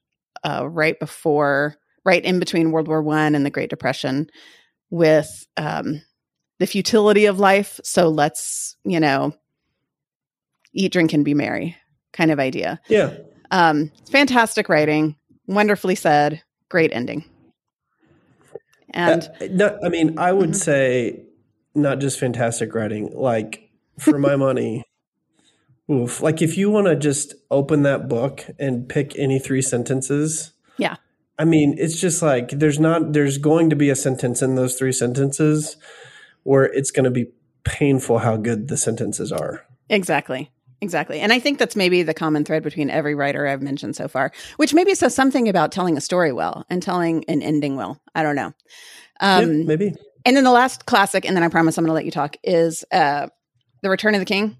[0.43, 1.77] uh, right before,
[2.07, 4.31] right in between World War One and the Great Depression
[4.89, 6.01] with, um,
[6.59, 7.81] the futility of life.
[7.85, 9.35] So let's, you know,
[10.73, 11.77] eat, drink, and be merry
[12.13, 12.81] kind of idea.
[12.89, 13.15] Yeah.
[13.51, 15.17] Um, fantastic writing,
[15.47, 17.25] wonderfully said, great ending.
[18.91, 20.57] And Uh, no, I mean, I would Mhm.
[20.57, 21.23] say
[21.75, 24.85] not just fantastic writing, like for my money.
[25.91, 26.21] Oof.
[26.23, 30.53] Like if you want to just open that book and pick any three sentences.
[30.77, 30.97] Yeah.
[31.39, 34.75] I mean, it's just like there's not there's going to be a sentence in those
[34.75, 35.77] three sentences
[36.49, 37.27] where it's going to be
[37.65, 39.67] painful how good the sentences are.
[39.91, 40.51] exactly.
[40.81, 41.21] Exactly.
[41.21, 44.33] And I think that's maybe the common thread between every writer I've mentioned so far,
[44.57, 48.01] which maybe says something about telling a story well and telling an ending well.
[48.15, 48.53] I don't know.
[49.21, 49.93] Um, yeah, maybe.
[50.25, 52.37] And then the last classic, and then I promise I'm going to let you talk,
[52.45, 53.27] is uh,
[53.83, 54.57] The Return of the King,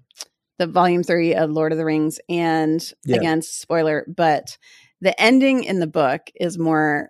[0.57, 2.19] the volume three of Lord of the Rings.
[2.29, 3.15] And Yeah.
[3.15, 4.57] again, spoiler, but
[4.99, 7.09] the ending in the book is more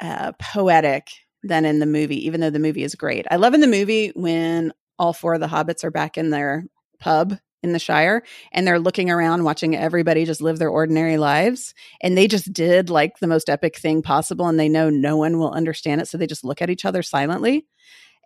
[0.00, 1.08] uh, poetic
[1.44, 3.26] than in the movie, even though the movie is great.
[3.30, 6.64] I love in the movie when all four of the hobbits are back in their
[6.98, 11.74] pub in the Shire and they're looking around watching everybody just live their ordinary lives.
[12.00, 15.38] And they just did like the most epic thing possible and they know no one
[15.38, 16.08] will understand it.
[16.08, 17.66] So they just look at each other silently.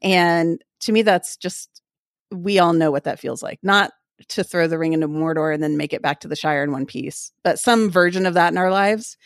[0.02, 1.82] And to me, that's just,
[2.30, 3.60] we all know what that feels like.
[3.62, 3.92] Not
[4.28, 6.72] to throw the ring into Mordor and then make it back to the Shire in
[6.72, 9.16] one piece, but some version of that in our lives.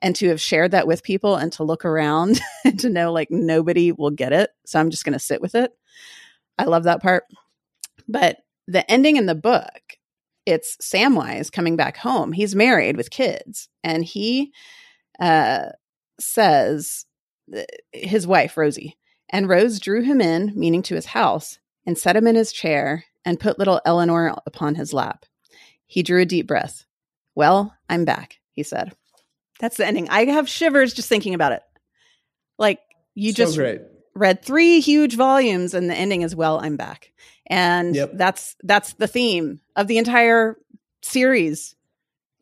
[0.00, 3.30] And to have shared that with people and to look around and to know like
[3.30, 4.50] nobody will get it.
[4.66, 5.72] So I'm just going to sit with it.
[6.58, 7.24] I love that part.
[8.08, 9.98] But the ending in the book,
[10.46, 12.32] it's Samwise coming back home.
[12.32, 14.52] He's married with kids, and he
[15.20, 15.70] uh,
[16.18, 17.04] says
[17.52, 18.96] th- his wife Rosie,
[19.30, 23.04] and Rose drew him in, meaning to his house, and set him in his chair
[23.24, 25.26] and put little Elanor upon his lap.
[25.86, 26.84] He drew a deep breath.
[27.34, 28.92] Well, I'm back, he said.
[29.60, 30.08] That's the ending.
[30.08, 31.62] I have shivers just thinking about it.
[32.58, 32.80] Like
[33.14, 33.80] you so just great.
[34.14, 37.12] read three huge volumes and the ending is well i'm back
[37.48, 38.12] and Yep.
[38.14, 40.56] that's that's the theme of the entire
[41.02, 41.74] series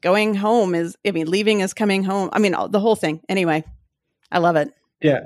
[0.03, 3.65] going home is i mean leaving is coming home i mean the whole thing anyway
[4.31, 5.21] i love it Yeah.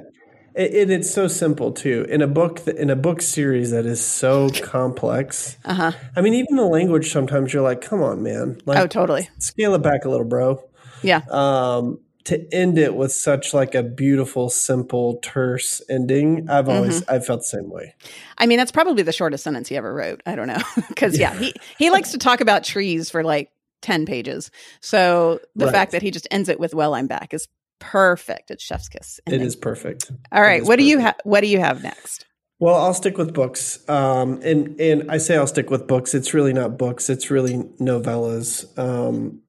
[0.54, 2.06] It, it, it's so simple too.
[2.08, 5.56] In a book, th- in a book series that is so complex.
[5.64, 7.12] uh-huh I mean, even the language.
[7.12, 8.60] Sometimes you're like, "Come on, man!
[8.66, 10.60] Like, oh totally scale it back a little, bro."
[11.02, 17.02] Yeah Um, to end it with such like a beautiful, simple, terse ending, I've always
[17.08, 17.94] I've felt the same way.
[18.38, 21.34] i mean that's probably the shortest sentence he ever wrote i don't know because yeah
[21.34, 23.50] he he likes to talk about trees for like
[23.82, 25.72] 10 pages so the Right.
[25.72, 29.18] fact that he just ends it with well i'm back is perfect it's chef's kiss
[29.26, 29.46] It ending.
[29.46, 30.10] is perfect.
[30.30, 32.26] all right what do you have what do you have next
[32.58, 33.78] Well, I'll stick with books.
[33.88, 36.12] Um, and and I say I'll stick with books.
[36.12, 37.08] It's really not books.
[37.08, 38.66] It's really novellas.
[38.78, 39.40] Um,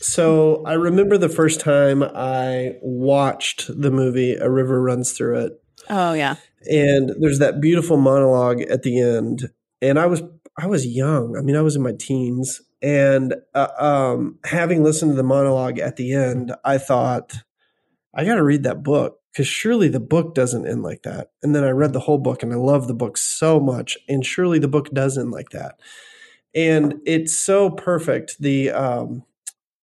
[0.00, 5.62] so I remember the first time I watched the movie A River Runs Through It.
[5.88, 6.36] oh yeah
[6.70, 9.48] and there's that beautiful monologue at the end
[9.80, 10.22] and i was
[10.60, 11.36] I was young.
[11.36, 15.78] I mean, I was in my teens, and uh, um, having listened to the monologue
[15.78, 17.42] at the end, I thought
[18.14, 21.30] I got to read that book because surely the book doesn't end like that.
[21.42, 24.24] And then I read the whole book, and I love the book so much, and
[24.24, 25.80] surely the book does end like that.
[26.54, 28.36] And it's so perfect.
[28.40, 29.24] The um,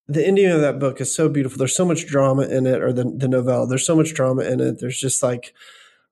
[0.07, 1.57] the ending of that book is so beautiful.
[1.57, 3.67] There's so much drama in it, or the the novella.
[3.67, 4.79] There's so much drama in it.
[4.79, 5.53] There's just like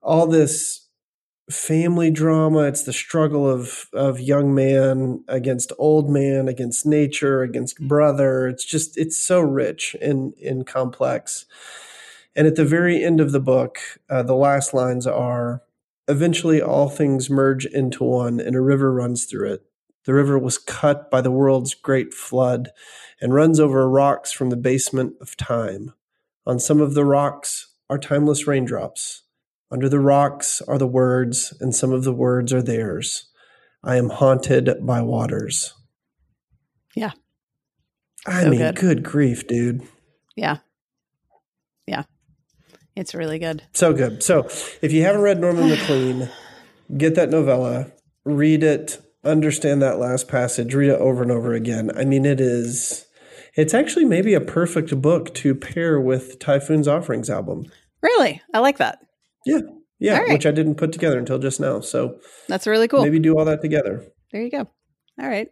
[0.02, 0.86] all this
[1.50, 2.60] family drama.
[2.64, 8.48] It's the struggle of of young man against old man, against nature, against brother.
[8.48, 11.46] It's just it's so rich and and complex.
[12.34, 13.78] And at the very end of the book,
[14.10, 15.62] uh, the last lines are:
[16.06, 19.62] "Eventually, all things merge into one, and a river runs through it.
[20.06, 22.70] The river was cut by the world's great flood,
[23.20, 25.92] and runs over rocks from the basement of time.
[26.46, 29.22] On some of the rocks are timeless raindrops."
[29.70, 33.28] Under the rocks are the words, and some of the words are theirs.
[33.82, 35.74] I am haunted by waters.
[36.94, 37.10] Yeah.
[38.24, 38.76] I So mean, good.
[38.76, 39.02] good.
[39.02, 39.82] grief, dude.
[40.36, 40.58] Yeah.
[41.86, 42.04] Yeah.
[42.94, 43.64] It's really good.
[43.72, 44.22] So good.
[44.22, 44.44] So
[44.82, 46.30] if you haven't read Norman McLean,
[46.96, 47.90] get that novella,
[48.24, 51.90] read it, understand that last passage, read it over and over again.
[51.96, 53.06] I mean, it is,
[53.54, 57.64] it's actually maybe a perfect book to pair with Typhoon's Offerings album.
[58.02, 58.40] Really?
[58.54, 58.98] I like that.
[59.44, 59.60] Yeah.
[59.98, 60.18] Yeah.
[60.18, 60.32] Right.
[60.32, 61.80] Which I didn't put together until just now.
[61.80, 63.02] So That's really cool.
[63.02, 64.04] maybe do all that together.
[64.32, 64.68] There you go.
[65.20, 65.48] All right.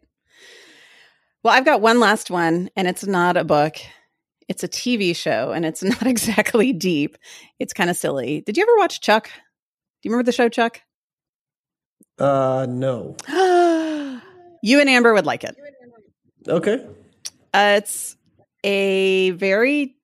[1.43, 3.77] Well, I've got one last one, and it's not a book.
[4.49, 7.17] It's a TV show, and it's not exactly deep.
[7.59, 8.43] It's kind of silly.
[8.43, 9.27] Did you ever watch Chuck?
[9.27, 10.81] Do you remember the show Chuck?
[12.19, 13.17] Uh, no.
[14.63, 15.57] you and Amber would like it.
[16.49, 16.87] Okay.
[17.53, 18.17] Uh, it's
[18.65, 19.97] a very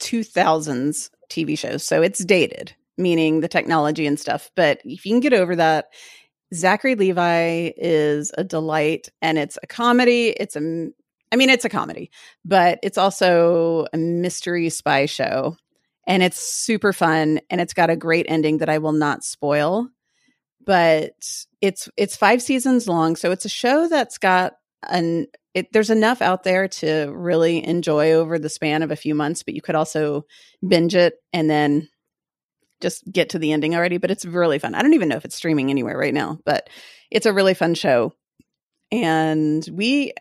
[0.00, 4.50] 2000s TV show, so it's dated, meaning the technology and stuff.
[4.54, 5.86] But if you can get over that,
[6.54, 10.28] Zachary Levi is a delight, and it's a comedy.
[10.28, 10.88] It's a,
[11.32, 12.10] I mean, it's a comedy,
[12.44, 15.56] but it's also a mystery spy show,
[16.06, 19.88] and it's super fun, and it's got a great ending that I will not spoil.
[20.66, 24.54] But it's it's five seasons long, so it's a show that's got
[24.88, 29.14] an it, there's enough out there to really enjoy over the span of a few
[29.14, 30.26] months, but you could also
[30.66, 31.88] binge it and then
[32.82, 33.96] just get to the ending already.
[33.96, 34.74] But it's really fun.
[34.74, 36.68] I don't even know if it's streaming anywhere right now, but
[37.10, 38.12] it's a really fun show.
[38.92, 40.12] And we,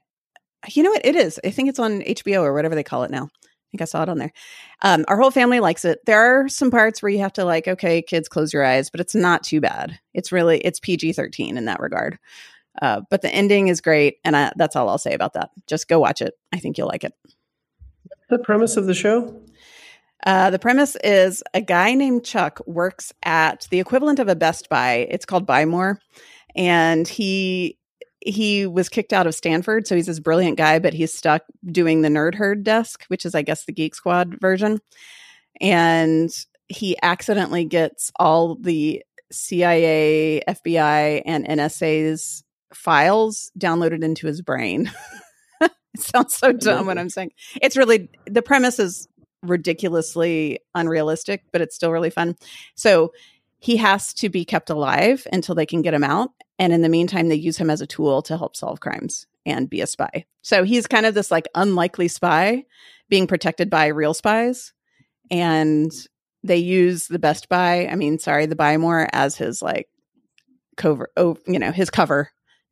[0.70, 1.06] you know what?
[1.06, 1.38] It is.
[1.44, 3.30] I think it's on HBO or whatever they call it now.
[3.76, 4.32] I think I saw it on there.
[4.84, 6.00] Um, our whole family likes it.
[6.06, 9.02] There are some parts where you have to like, okay, kids, close your eyes, but
[9.02, 10.00] it's not too bad.
[10.14, 12.18] It's really it's PG thirteen in that regard.
[12.82, 15.50] Uh, but the ending is great, and I, that's all I'll say about that.
[15.68, 16.36] Just go watch it.
[16.54, 17.14] I think you'll like it.
[18.30, 19.42] The premise of the show?
[20.26, 24.70] Uh, the premise is a guy named Chuck works at the equivalent of a Best
[24.70, 25.08] Buy.
[25.10, 26.00] It's called Buy More,
[26.56, 27.78] and he
[28.26, 32.02] he was kicked out of Stanford, so he's this brilliant guy, but he's stuck doing
[32.02, 34.80] the Nerd Herd desk, which is, I guess, the Geek Squad version.
[35.62, 36.32] And
[36.68, 44.92] he accidentally gets all the CIA, FBI, and NSA's files downloaded into his brain.
[45.62, 49.08] it sounds so dumb when I'm saying it's really the premise is
[49.44, 52.36] ridiculously unrealistic, but it's still really fun.
[52.74, 53.14] So
[53.66, 56.30] he has to be kept alive until they can get him out.
[56.60, 59.68] And in the meantime, they use him as a tool to help solve crimes and
[59.68, 60.26] be a spy.
[60.44, 62.66] So he's kind of this like unlikely spy
[63.10, 64.72] being protected by real spies.
[65.32, 65.92] And
[66.44, 69.88] they use the Best Buy, I mean, sorry, the Buy More as his like
[70.78, 72.30] cover, oh, you know, his cover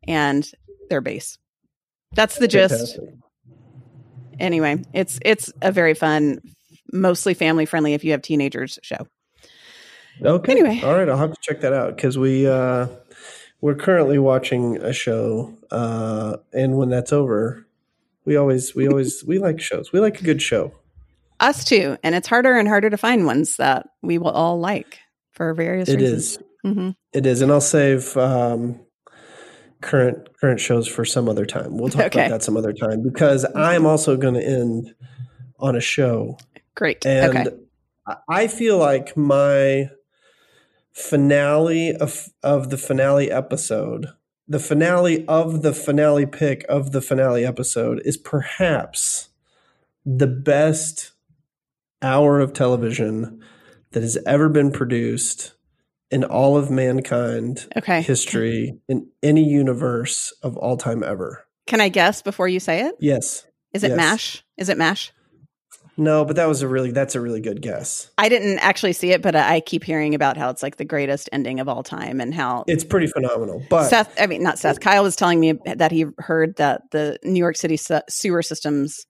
[0.07, 0.47] and
[0.91, 1.39] their base.
[2.11, 2.97] That's the gist.
[2.97, 3.15] Fantastic.
[4.39, 6.39] Anyway, it's it's a very fun,
[6.91, 9.07] mostly family friendly if you have teenagers show.
[10.21, 10.51] Okay.
[10.51, 10.81] Anyway.
[10.83, 11.09] All right.
[11.09, 12.87] I'll have to check that out because we, uh,
[13.61, 15.55] we're currently watching a show.
[15.71, 17.65] Uh, and when that's over,
[18.25, 19.91] we always, we always, we like shows.
[19.91, 20.73] We like a good show.
[21.39, 24.99] Us too, and it's harder and harder to find ones that we will all like
[25.31, 26.37] for various It reasons.
[26.37, 26.39] is.
[26.61, 27.41] hmm It is.
[27.41, 28.79] And I'll save, um,
[29.81, 31.77] current current shows for some other time.
[31.77, 32.21] We'll talk Okay.
[32.27, 34.95] about that some other time because I'm also going to end
[35.59, 36.37] on a show
[36.75, 37.05] Great.
[37.05, 37.57] And okay.
[38.29, 39.89] I feel like my
[40.93, 44.07] finale of of the finale episode,
[44.47, 49.29] the finale of the finale pick of the finale episode is perhaps
[50.05, 51.11] the best
[52.01, 53.41] hour of television
[53.91, 55.53] that has ever been produced
[56.11, 58.01] in all of mankind Okay.
[58.01, 61.45] history in any universe of all time ever.
[61.65, 62.95] Can I guess before you say it?
[62.99, 63.45] Yes.
[63.73, 63.97] Is it Yes.
[63.97, 64.43] MASH?
[64.57, 65.11] Is it MASH?
[65.95, 68.09] No, but that was a really that's a really good guess.
[68.17, 71.29] I didn't actually see it, but I keep hearing about how it's like the greatest
[71.31, 73.63] ending of all time and how It's pretty phenomenal.
[73.69, 77.19] But Seth, I mean, not Seth, Kyle was telling me that he heard that the
[77.23, 77.77] New York City
[78.09, 79.05] sewer systems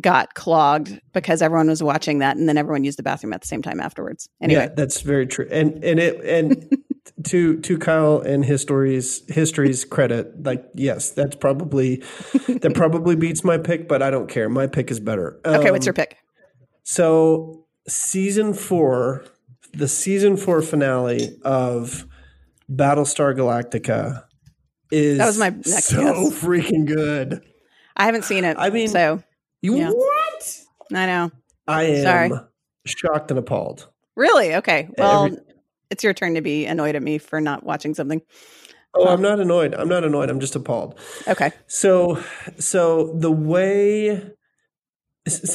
[0.00, 3.46] got clogged because everyone was watching that and then everyone used the bathroom at the
[3.46, 4.28] same time afterwards.
[4.40, 5.48] Anyway, yeah, that's very true.
[5.50, 6.76] And and it and
[7.28, 12.02] to to Kyle and his stories history's credit, like yes, that's probably
[12.48, 14.48] that probably beats my pick, but I don't care.
[14.48, 15.40] My pick is better.
[15.44, 16.16] okay, what's Um, your pick?
[16.84, 19.24] So season four,
[19.72, 22.06] the season four finale of
[22.70, 24.24] Battlestar Galactica
[24.90, 26.42] is That was my next so guess.
[26.42, 27.42] freaking good.
[27.96, 28.56] I haven't seen it.
[28.58, 29.22] I mean- so
[29.62, 29.90] You Yeah.
[29.90, 30.58] what?
[30.92, 31.30] I know.
[31.68, 32.30] I am Sorry.
[32.86, 33.88] shocked and appalled.
[34.16, 34.54] Really?
[34.56, 34.88] Okay.
[34.98, 35.38] Well, Every-
[35.90, 38.22] it's your turn to be annoyed at me for not watching something.
[38.94, 39.74] Oh, I'm not annoyed.
[39.74, 40.30] I'm not annoyed.
[40.30, 40.98] I'm just appalled.
[41.28, 41.52] Okay.
[41.68, 42.20] So,
[42.58, 44.30] so the way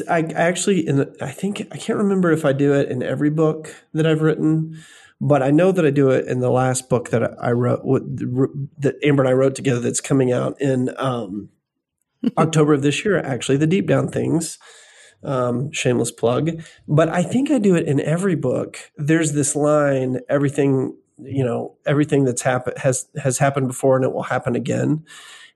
[0.10, 3.30] I actually, in the, I think I can't remember if I do it in every
[3.30, 4.78] book that I've written,
[5.20, 8.96] but I know that I do it in the last book that I wrote, that
[9.04, 9.82] Amber and I wrote together.
[9.82, 11.50] That's coming out in um,
[12.38, 13.18] October of this year.
[13.20, 14.58] Actually, the Deep Down Things.
[15.24, 18.78] Um, shameless plug, but I think I do it in every book.
[18.96, 24.14] There's this line: everything, you know, everything that's happened has has happened before, and it
[24.14, 25.04] will happen again.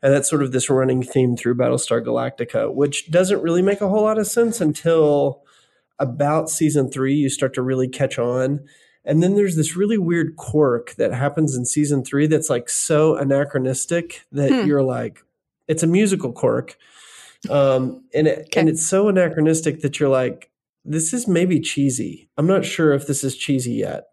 [0.01, 3.89] And that's sort of this running theme through Battlestar Galactica, which doesn't really make a
[3.89, 5.43] whole lot of sense until
[5.99, 7.13] about season three.
[7.13, 8.61] You start to really catch on.
[9.05, 13.15] And then there's this really weird quirk that happens in season three that's like so
[13.17, 14.67] anachronistic that Hmm.
[14.67, 15.23] you're like,
[15.69, 16.77] it's a musical quirk.
[17.49, 20.51] Um, and it, and it's so anachronistic that you're like,
[20.83, 22.29] this is maybe cheesy.
[22.37, 24.07] I'm not sure if this is cheesy yet.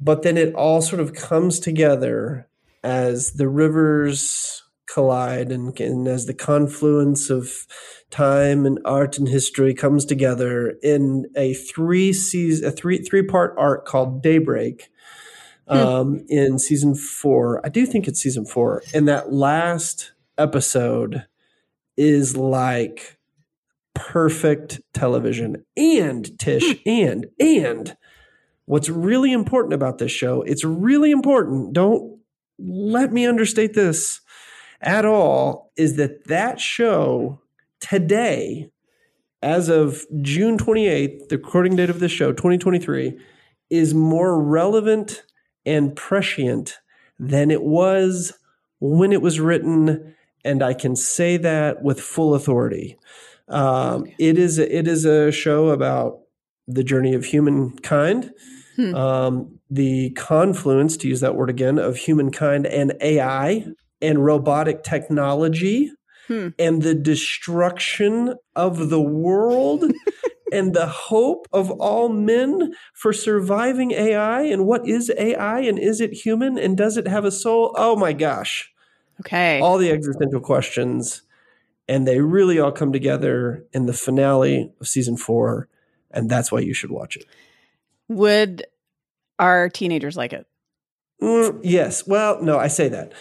[0.00, 2.48] But then it all sort of comes together
[2.82, 7.66] as the rivers collide and, and as the confluence of
[8.10, 13.54] time and art and history comes together in a three season a three three part
[13.56, 14.90] arc called Daybreak
[15.68, 15.76] Hmm.
[15.76, 17.64] um, in season four.
[17.64, 18.82] I do think it's season four.
[18.92, 21.26] And that last episode
[21.96, 23.18] is like
[23.94, 25.64] perfect television.
[25.76, 26.88] And Tsh, hmm.
[26.88, 27.96] and and
[28.66, 31.72] what's really important about this show, it's really important.
[31.72, 32.18] Don't
[32.58, 34.20] let me understate this
[34.80, 37.40] at all, is that that show
[37.80, 38.70] today,
[39.42, 43.18] as of June 28th, the recording date of this show, 2023,
[43.70, 45.24] is more relevant
[45.66, 46.78] and prescient
[47.18, 48.32] than it was
[48.80, 50.13] when it was written.
[50.44, 52.98] And I can say that with full authority.
[53.48, 56.20] Um, it is it is a show about
[56.66, 58.32] the journey of humankind,
[58.76, 58.94] Hmm.
[58.94, 63.66] um, the confluence, to use that word again, of humankind and AI
[64.00, 65.90] and robotic technology,
[66.28, 66.48] Hmm.
[66.58, 69.84] and the destruction of the world.
[70.52, 76.00] And the hope of all men for surviving AI, and what is AI, and is
[76.00, 77.74] it human, and does it have a soul?
[77.76, 78.70] Oh my gosh
[79.20, 79.60] Okay.
[79.60, 81.22] all the existential questions,
[81.88, 85.68] and they really all come together in the finale of season four,
[86.10, 87.24] and that's why you should watch it.
[88.08, 88.64] Would
[89.38, 90.46] our teenagers like it?
[91.22, 93.12] Mm, yes, well, no, I say that.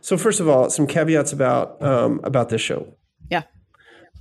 [0.00, 2.94] So first of all, some caveats about um, about this show.
[3.30, 3.42] Yeah.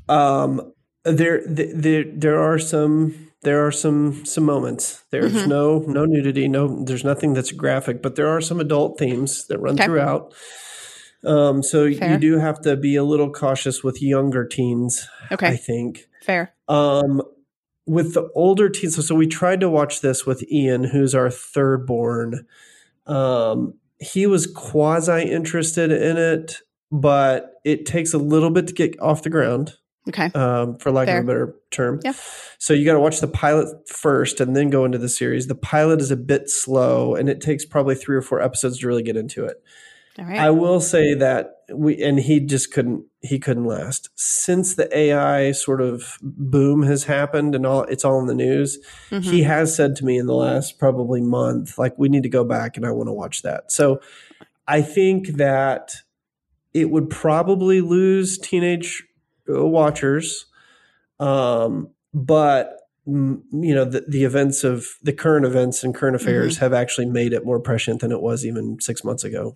[0.10, 3.28] Um, there, there, there are some.
[3.42, 5.02] There are some some moments.
[5.12, 5.48] There's Mhm.
[5.48, 6.50] no no nudity.
[6.50, 9.86] No, there's nothing that's graphic, but there are some adult themes that run Okay.
[9.86, 10.34] throughout.
[11.26, 12.12] Um, so Fair.
[12.14, 15.08] you do have to be a little cautious with younger teens.
[15.32, 15.48] Okay.
[15.48, 16.08] I think.
[16.24, 16.54] Fair.
[16.68, 17.22] Um,
[17.86, 21.30] with the older teens, so, so we tried to watch this with Ian, who's our
[21.32, 22.46] third born.
[23.08, 26.58] Um, he was quasi interested in it,
[26.92, 29.74] but it takes a little bit to get off the ground,
[30.08, 30.28] Okay.
[30.36, 31.18] um, for lack Fair.
[31.18, 32.00] of a better term.
[32.04, 32.14] Yeah.
[32.60, 35.48] So you got to watch the pilot first and then go into the series.
[35.48, 38.88] The pilot is a bit slow, and it takes probably three or four episodes to
[38.88, 39.62] really get into it.
[40.20, 40.40] All right.
[40.40, 45.52] I will say that we and he just couldn't he couldn't last since the AI
[45.52, 48.80] sort of boom has happened and all it's all in the news.
[49.12, 49.24] Mhm.
[49.24, 52.44] He has said to me in the last probably month, like we need to go
[52.44, 53.72] back and I want to watch that.
[53.72, 54.02] So
[54.68, 55.96] I think that
[56.74, 59.04] it would probably lose teenage
[59.50, 60.46] uh, watchers,
[61.20, 66.58] um, but mm, you know the, the events of the current events and current affairs
[66.58, 69.56] have actually made it more prescient than it was even six months ago.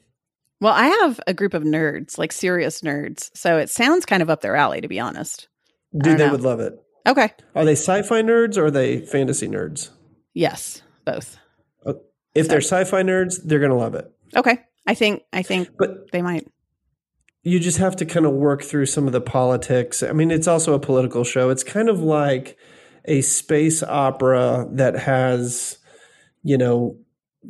[0.63, 3.29] Well, I have a group of nerds, like serious nerds.
[3.35, 5.49] So it sounds kind of up their alley, to be honest.
[5.91, 6.31] Dude, they know.
[6.31, 6.73] would love it.
[7.05, 7.31] Okay.
[7.53, 9.89] Are they sci-fi nerds or are they fantasy nerds?
[10.33, 11.37] Yes, both.
[11.85, 11.99] Oh,
[12.33, 14.09] if they're sci-fi nerds, they're gonna love it.
[14.35, 14.57] Okay.
[14.87, 16.47] I think I think But they might.
[17.43, 20.01] you just have to kind of work through some of the politics.
[20.01, 21.49] I mean, it's also a political show.
[21.49, 22.57] It's kind of like
[23.05, 25.77] a space opera that has,
[26.41, 26.97] you know,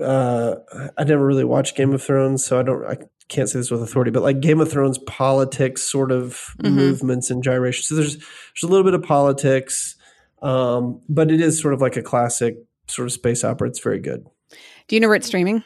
[0.01, 0.55] uh,
[0.97, 2.97] I never really watched Game of Thrones, so I don't, I
[3.29, 6.75] can't say this with authority, but like Game of Thrones politics sort of mm-hmm.
[6.75, 7.87] movements and gyrations.
[7.87, 9.95] So there's there's a little bit of politics,
[10.41, 13.67] um, but it is sort of like a classic sort of space opera.
[13.67, 14.25] It's very good.
[14.87, 15.63] Do you know where it's streaming?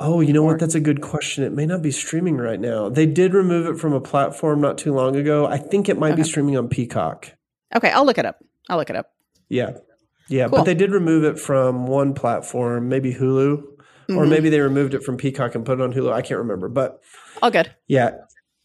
[0.00, 0.58] Oh, you know what?
[0.58, 1.44] That's a good question.
[1.44, 2.88] It may not be streaming right now.
[2.88, 5.46] They did remove it from a platform not too long ago.
[5.46, 6.22] I think it might okay.
[6.22, 7.32] be streaming on Peacock.
[7.76, 8.42] Okay, I'll look it up.
[8.68, 9.12] I'll look it up.
[9.48, 9.74] Yeah.
[10.32, 10.58] Yeah, cool.
[10.58, 14.16] but they did remove it from one platform, maybe Hulu, mm-hmm.
[14.16, 16.12] or maybe they removed it from Peacock and put it on Hulu.
[16.12, 17.00] I can't remember, but
[17.42, 17.74] all good.
[17.86, 18.12] Yeah,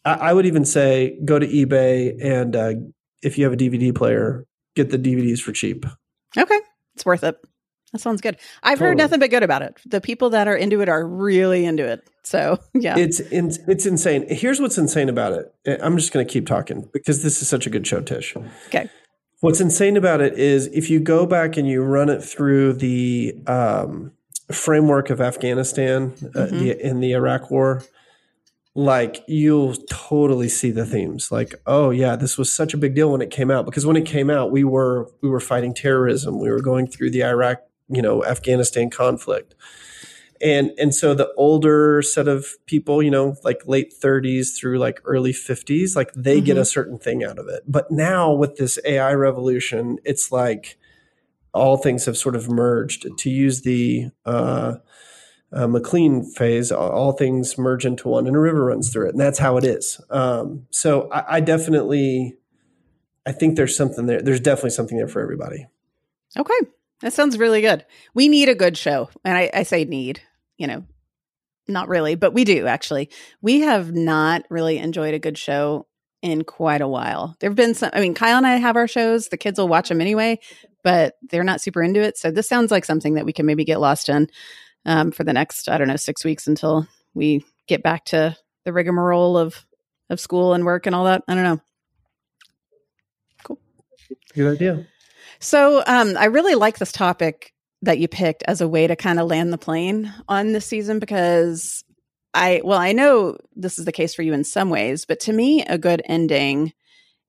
[0.05, 2.73] I, I would even say go to eBay and uh,
[3.21, 4.45] if you have a DVD player,
[4.75, 5.85] get the DVDs for cheap.
[6.37, 6.59] Okay,
[6.95, 7.37] it's worth it.
[7.93, 8.37] That sounds good.
[8.63, 8.89] I've totally.
[8.89, 9.77] heard nothing but good about it.
[9.85, 12.01] The people that are into it are really into it.
[12.23, 14.25] So yeah, it's in, it's insane.
[14.29, 15.79] Here's what's insane about it.
[15.81, 18.37] I'm just going to keep talking because this is such a good show, Tsh.
[18.67, 18.89] Okay.
[19.39, 23.35] What's insane about it is if you go back and you run it through the
[23.45, 24.11] um,
[24.51, 26.57] framework of Afghanistan uh, mm-hmm.
[26.57, 27.83] the, in the Iraq War,
[28.73, 33.11] like you'll totally see the themes like oh yeah this was such a big deal
[33.11, 36.39] when it came out because when it came out we were we were fighting terrorism
[36.39, 37.57] we were going through the iraq
[37.89, 39.55] you know Afghanistan conflict.
[40.41, 45.01] And and so the older set of people, you know, like late 30s through like
[45.05, 46.45] early 50s, like they mm-hmm.
[46.45, 47.63] get a certain thing out of it.
[47.67, 50.77] But now with this AI revolution, it's like
[51.53, 53.07] all things have sort of merged.
[53.17, 54.75] To use the uh,
[55.51, 59.19] uh, Maclean phase, all things merge into one, and a river runs through it, and
[59.19, 59.99] that's how it is.
[60.09, 62.35] Um, so I, I definitely,
[63.25, 64.21] I think there's something there.
[64.21, 65.67] There's definitely something there for everybody.
[66.37, 66.59] Okay,
[67.01, 67.85] that sounds really good.
[68.13, 69.09] We need a good show.
[69.23, 70.21] And I, I say need,
[70.57, 70.83] you know,
[71.67, 73.09] not really, but we do actually.
[73.41, 75.87] We have not really enjoyed a good show
[76.21, 77.35] in quite a while.
[77.39, 79.27] There have been some, I mean, Kyle and I have our shows.
[79.27, 80.39] The kids will watch them anyway,
[80.83, 82.17] but they're not super into it.
[82.17, 84.27] So this sounds like something that we can maybe get lost in
[84.85, 88.35] um, for the next, I don't know, six weeks until we get back to
[88.65, 89.65] the rigmarole of,
[90.09, 91.23] of school and work and all that.
[91.27, 91.61] I don't know.
[93.43, 93.59] Cool.
[94.33, 94.87] Good idea.
[95.39, 99.19] So um, I really like this topic that you picked as a way to kind
[99.19, 101.83] of land the plane on this season because
[102.33, 105.33] I, well, I know this is the case for you in some ways, but to
[105.33, 106.73] me, a good ending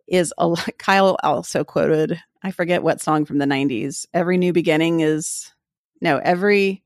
[0.07, 4.07] is a Kyle also quoted, I forget what song from the 90s.
[4.15, 5.53] Every new beginning is,
[6.01, 6.83] no, every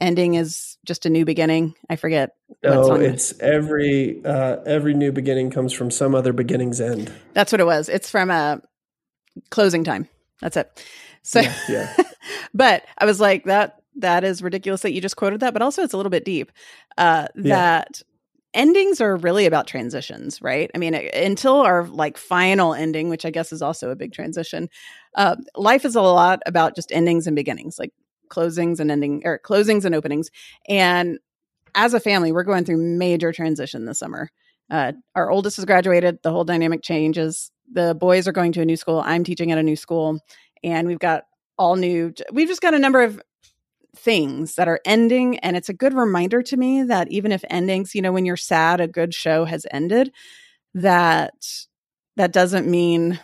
[0.00, 1.74] ending is just a new beginning.
[1.88, 2.36] I forget.
[2.62, 7.12] No, it's every uh, every new beginning comes from some other beginning's end.
[7.32, 7.88] That's what it was.
[7.88, 8.56] It's from a uh,
[9.50, 10.08] closing time.
[10.40, 10.84] That's it.
[11.24, 11.96] So, yeah, yeah.
[12.54, 15.82] but I was like, that that is ridiculous that you just quoted that, but also
[15.82, 16.52] it's a little bit deep.
[16.98, 18.60] Uh, that yeah.
[18.60, 20.70] endings are really about transitions, right?
[20.74, 24.68] I mean, until our like final ending, which I guess is also a big transition.
[25.14, 27.92] Uh, life is a lot about just endings and beginnings, like
[28.30, 30.30] closings and ending or closings and openings.
[30.68, 31.18] And
[31.74, 34.30] as a family, we're going through major transition this summer.
[34.70, 36.18] Uh, our oldest has graduated.
[36.22, 39.02] The whole dynamic changes the boys are going to a new school.
[39.04, 40.20] I'm teaching at a new school,
[40.64, 41.24] and we've got
[41.58, 42.12] all new.
[42.32, 43.20] We've just got a number of
[43.96, 47.94] things that are ending, and it's a good reminder to me that even if endings,
[47.94, 50.12] you know, when you're sad, a good show has ended.
[50.74, 51.34] That
[52.16, 53.20] that doesn't mean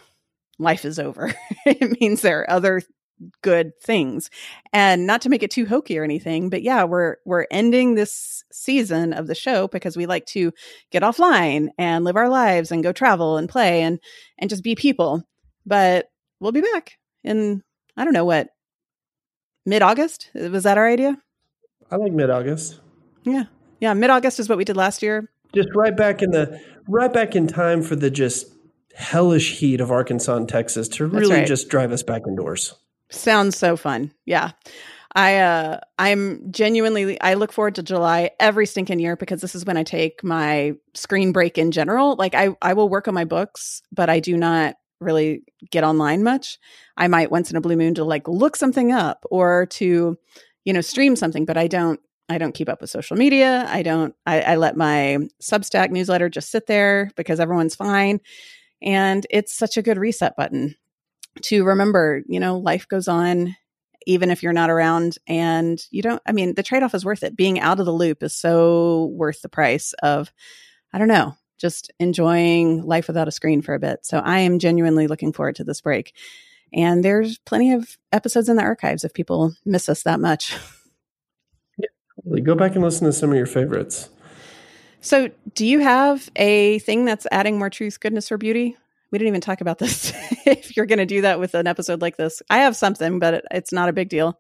[0.59, 1.34] life is over.
[1.66, 2.82] it means there are other
[3.43, 4.30] good things.
[4.72, 8.45] And not to make it too hokey or anything, but yeah, we're we're ending this
[8.53, 10.53] season of the show because we like to
[10.91, 13.99] get offline and live our lives and go travel and play and
[14.38, 15.22] and just be people.
[15.66, 16.07] But
[16.41, 17.62] we'll be back in
[17.96, 18.48] I don't know what
[19.66, 20.30] mid-August.
[20.34, 21.16] Was that our idea?
[21.90, 22.80] I like mid-August.
[23.24, 23.44] Yeah.
[23.80, 25.30] Yeah, mid-August is what we did last year.
[25.54, 28.46] Just right back in the right back in time for the just
[28.94, 31.46] hellish heat of Arkansas and Texas to really right.
[31.46, 32.74] just drive us back indoors.
[33.10, 34.12] Sounds so fun.
[34.24, 34.52] Yeah.
[35.14, 39.64] I uh I'm genuinely I look forward to July every stinking year because this is
[39.64, 42.14] when I take my screen break in general.
[42.14, 46.22] Like I I will work on my books, but I do not really get online
[46.22, 46.59] much.
[46.96, 50.16] I might once in a blue moon to like look something up or to
[50.64, 53.66] you know stream something, but I don't I don't keep up with social media.
[53.68, 58.20] I don't I, I let my Substack newsletter just sit there because everyone's fine.
[58.82, 60.76] And it's such a good reset button
[61.42, 63.57] to remember, you know, life goes on
[64.07, 67.36] even if you're not around and you don't I mean, the trade-off is worth it.
[67.36, 70.32] Being out of the loop is so worth the price of
[70.92, 74.04] I don't know, just enjoying life without a screen for a bit.
[74.04, 76.14] So I am genuinely looking forward to this break.
[76.72, 80.56] And there's plenty of episodes in the archives if people miss us that much.
[82.26, 84.11] Yeah, go back and listen to some of your favorites.
[85.00, 88.76] So, do you have a thing that's adding more truth, goodness, or beauty?
[89.11, 90.12] We didn't even talk about this.
[90.46, 93.34] if you're going to do that with an episode like this, I have something, but
[93.34, 94.38] it, it's not a big deal.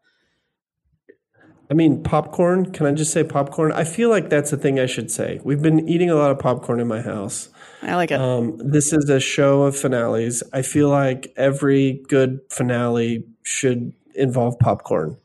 [1.70, 2.72] I mean, popcorn.
[2.72, 3.70] Can I just say popcorn?
[3.70, 5.40] I feel like that's a thing I should say.
[5.44, 7.48] We've been eating a lot of popcorn in my house.
[7.82, 8.20] I like it.
[8.20, 10.42] Um, this is a show of finales.
[10.52, 15.16] I feel like every good finale should involve popcorn.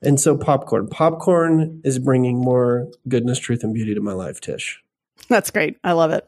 [0.00, 0.88] And so, popcorn.
[0.88, 4.78] Popcorn is bringing more goodness, truth, and beauty to my life, Tsh.
[5.28, 5.76] That's great.
[5.84, 6.26] I love it.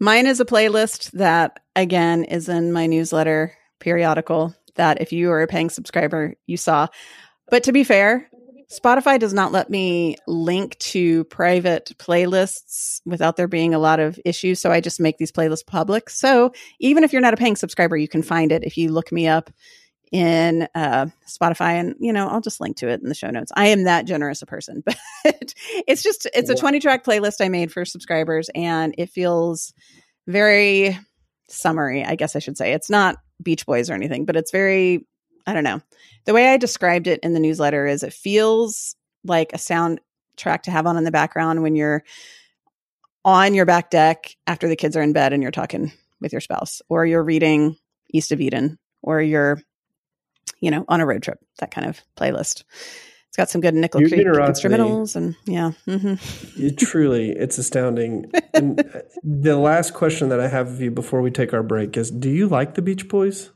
[0.00, 5.42] Mine is a playlist that, again, is in my newsletter periodical that if you are
[5.42, 6.88] a paying subscriber, you saw.
[7.50, 8.29] But to be fair,
[8.70, 14.18] Spotify does not let me link to private playlists without there being a lot of
[14.24, 14.60] issues.
[14.60, 16.08] So I just make these playlists public.
[16.08, 19.10] So even if you're not a paying subscriber, you can find it if you look
[19.10, 19.50] me up
[20.12, 23.52] in uh, Spotify, and you know I'll just link to it in the show notes.
[23.56, 24.82] I am that generous a person,
[25.24, 25.54] but
[25.86, 29.72] it's just it's a 20 track playlist I made for subscribers, and it feels
[30.26, 30.98] very
[31.48, 32.04] summery.
[32.04, 35.06] I guess I should say it's not Beach Boys or anything, but it's very
[35.46, 35.80] I don't know.
[36.24, 40.70] The way I described it in the newsletter is it feels like a soundtrack to
[40.70, 42.04] have on in the background when you're
[43.24, 46.40] on your back deck after the kids are in bed and you're talking with your
[46.40, 47.76] spouse, or you're reading
[48.12, 49.60] East of Eden, or you're
[50.60, 52.64] you know, on a road trip, that kind of playlist.
[53.28, 55.70] It's got some good Nickel Creek instrumentals and yeah.
[55.86, 56.64] Mm-hmm.
[56.64, 58.30] it, truly, it's astounding.
[58.54, 61.96] and uh, the last question that I have of you before we take our break
[61.96, 63.50] is do you like the Beach Boys?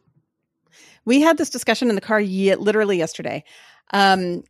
[1.05, 3.45] We had this discussion in the car ye- literally yesterday.
[3.93, 4.45] Um,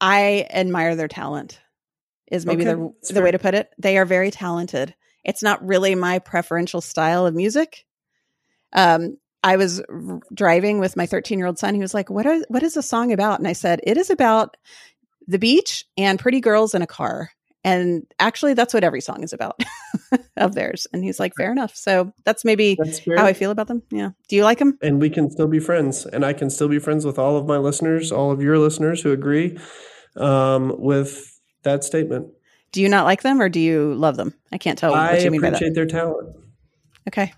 [0.00, 1.60] I admire their talent,
[2.30, 3.70] is maybe okay, the, the way to put it.
[3.78, 4.94] They are very talented.
[5.24, 7.84] It's not really my preferential style of music.
[8.72, 11.74] Um, I was r- driving with my 13 year old son.
[11.74, 14.10] He was like, "What are what is the song about?" And I said, "It is
[14.10, 14.56] about
[15.26, 17.30] the beach and pretty girls in a car."
[17.62, 19.60] And actually, that's what every song is about
[20.36, 20.86] of theirs.
[20.92, 23.82] And he's like, "Fair enough." So that's maybe that's how I feel about them.
[23.90, 24.10] Yeah.
[24.28, 24.78] Do you like them?
[24.82, 27.46] And we can still be friends, and I can still be friends with all of
[27.46, 29.58] my listeners, all of your listeners who agree
[30.16, 32.28] um, with that statement.
[32.72, 34.34] Do you not like them, or do you love them?
[34.52, 34.94] I can't tell.
[34.94, 36.36] I what you mean appreciate their talent.
[37.08, 37.32] Okay,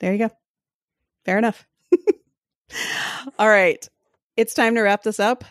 [0.00, 0.30] there you go.
[1.24, 1.66] Fair enough.
[3.38, 3.86] All right.
[4.36, 5.44] It's time to wrap this up.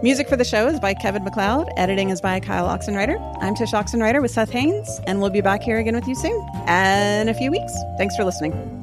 [0.03, 1.69] Music for the show is by Kevin MacLeod.
[1.77, 3.19] Editing is by Kyle Oxenreider.
[3.41, 6.41] I'm Tsh Oxenreider with Seth Haines, and we'll be back here again with you soon
[6.69, 7.73] in a few weeks.
[7.99, 8.82] Thanks for listening.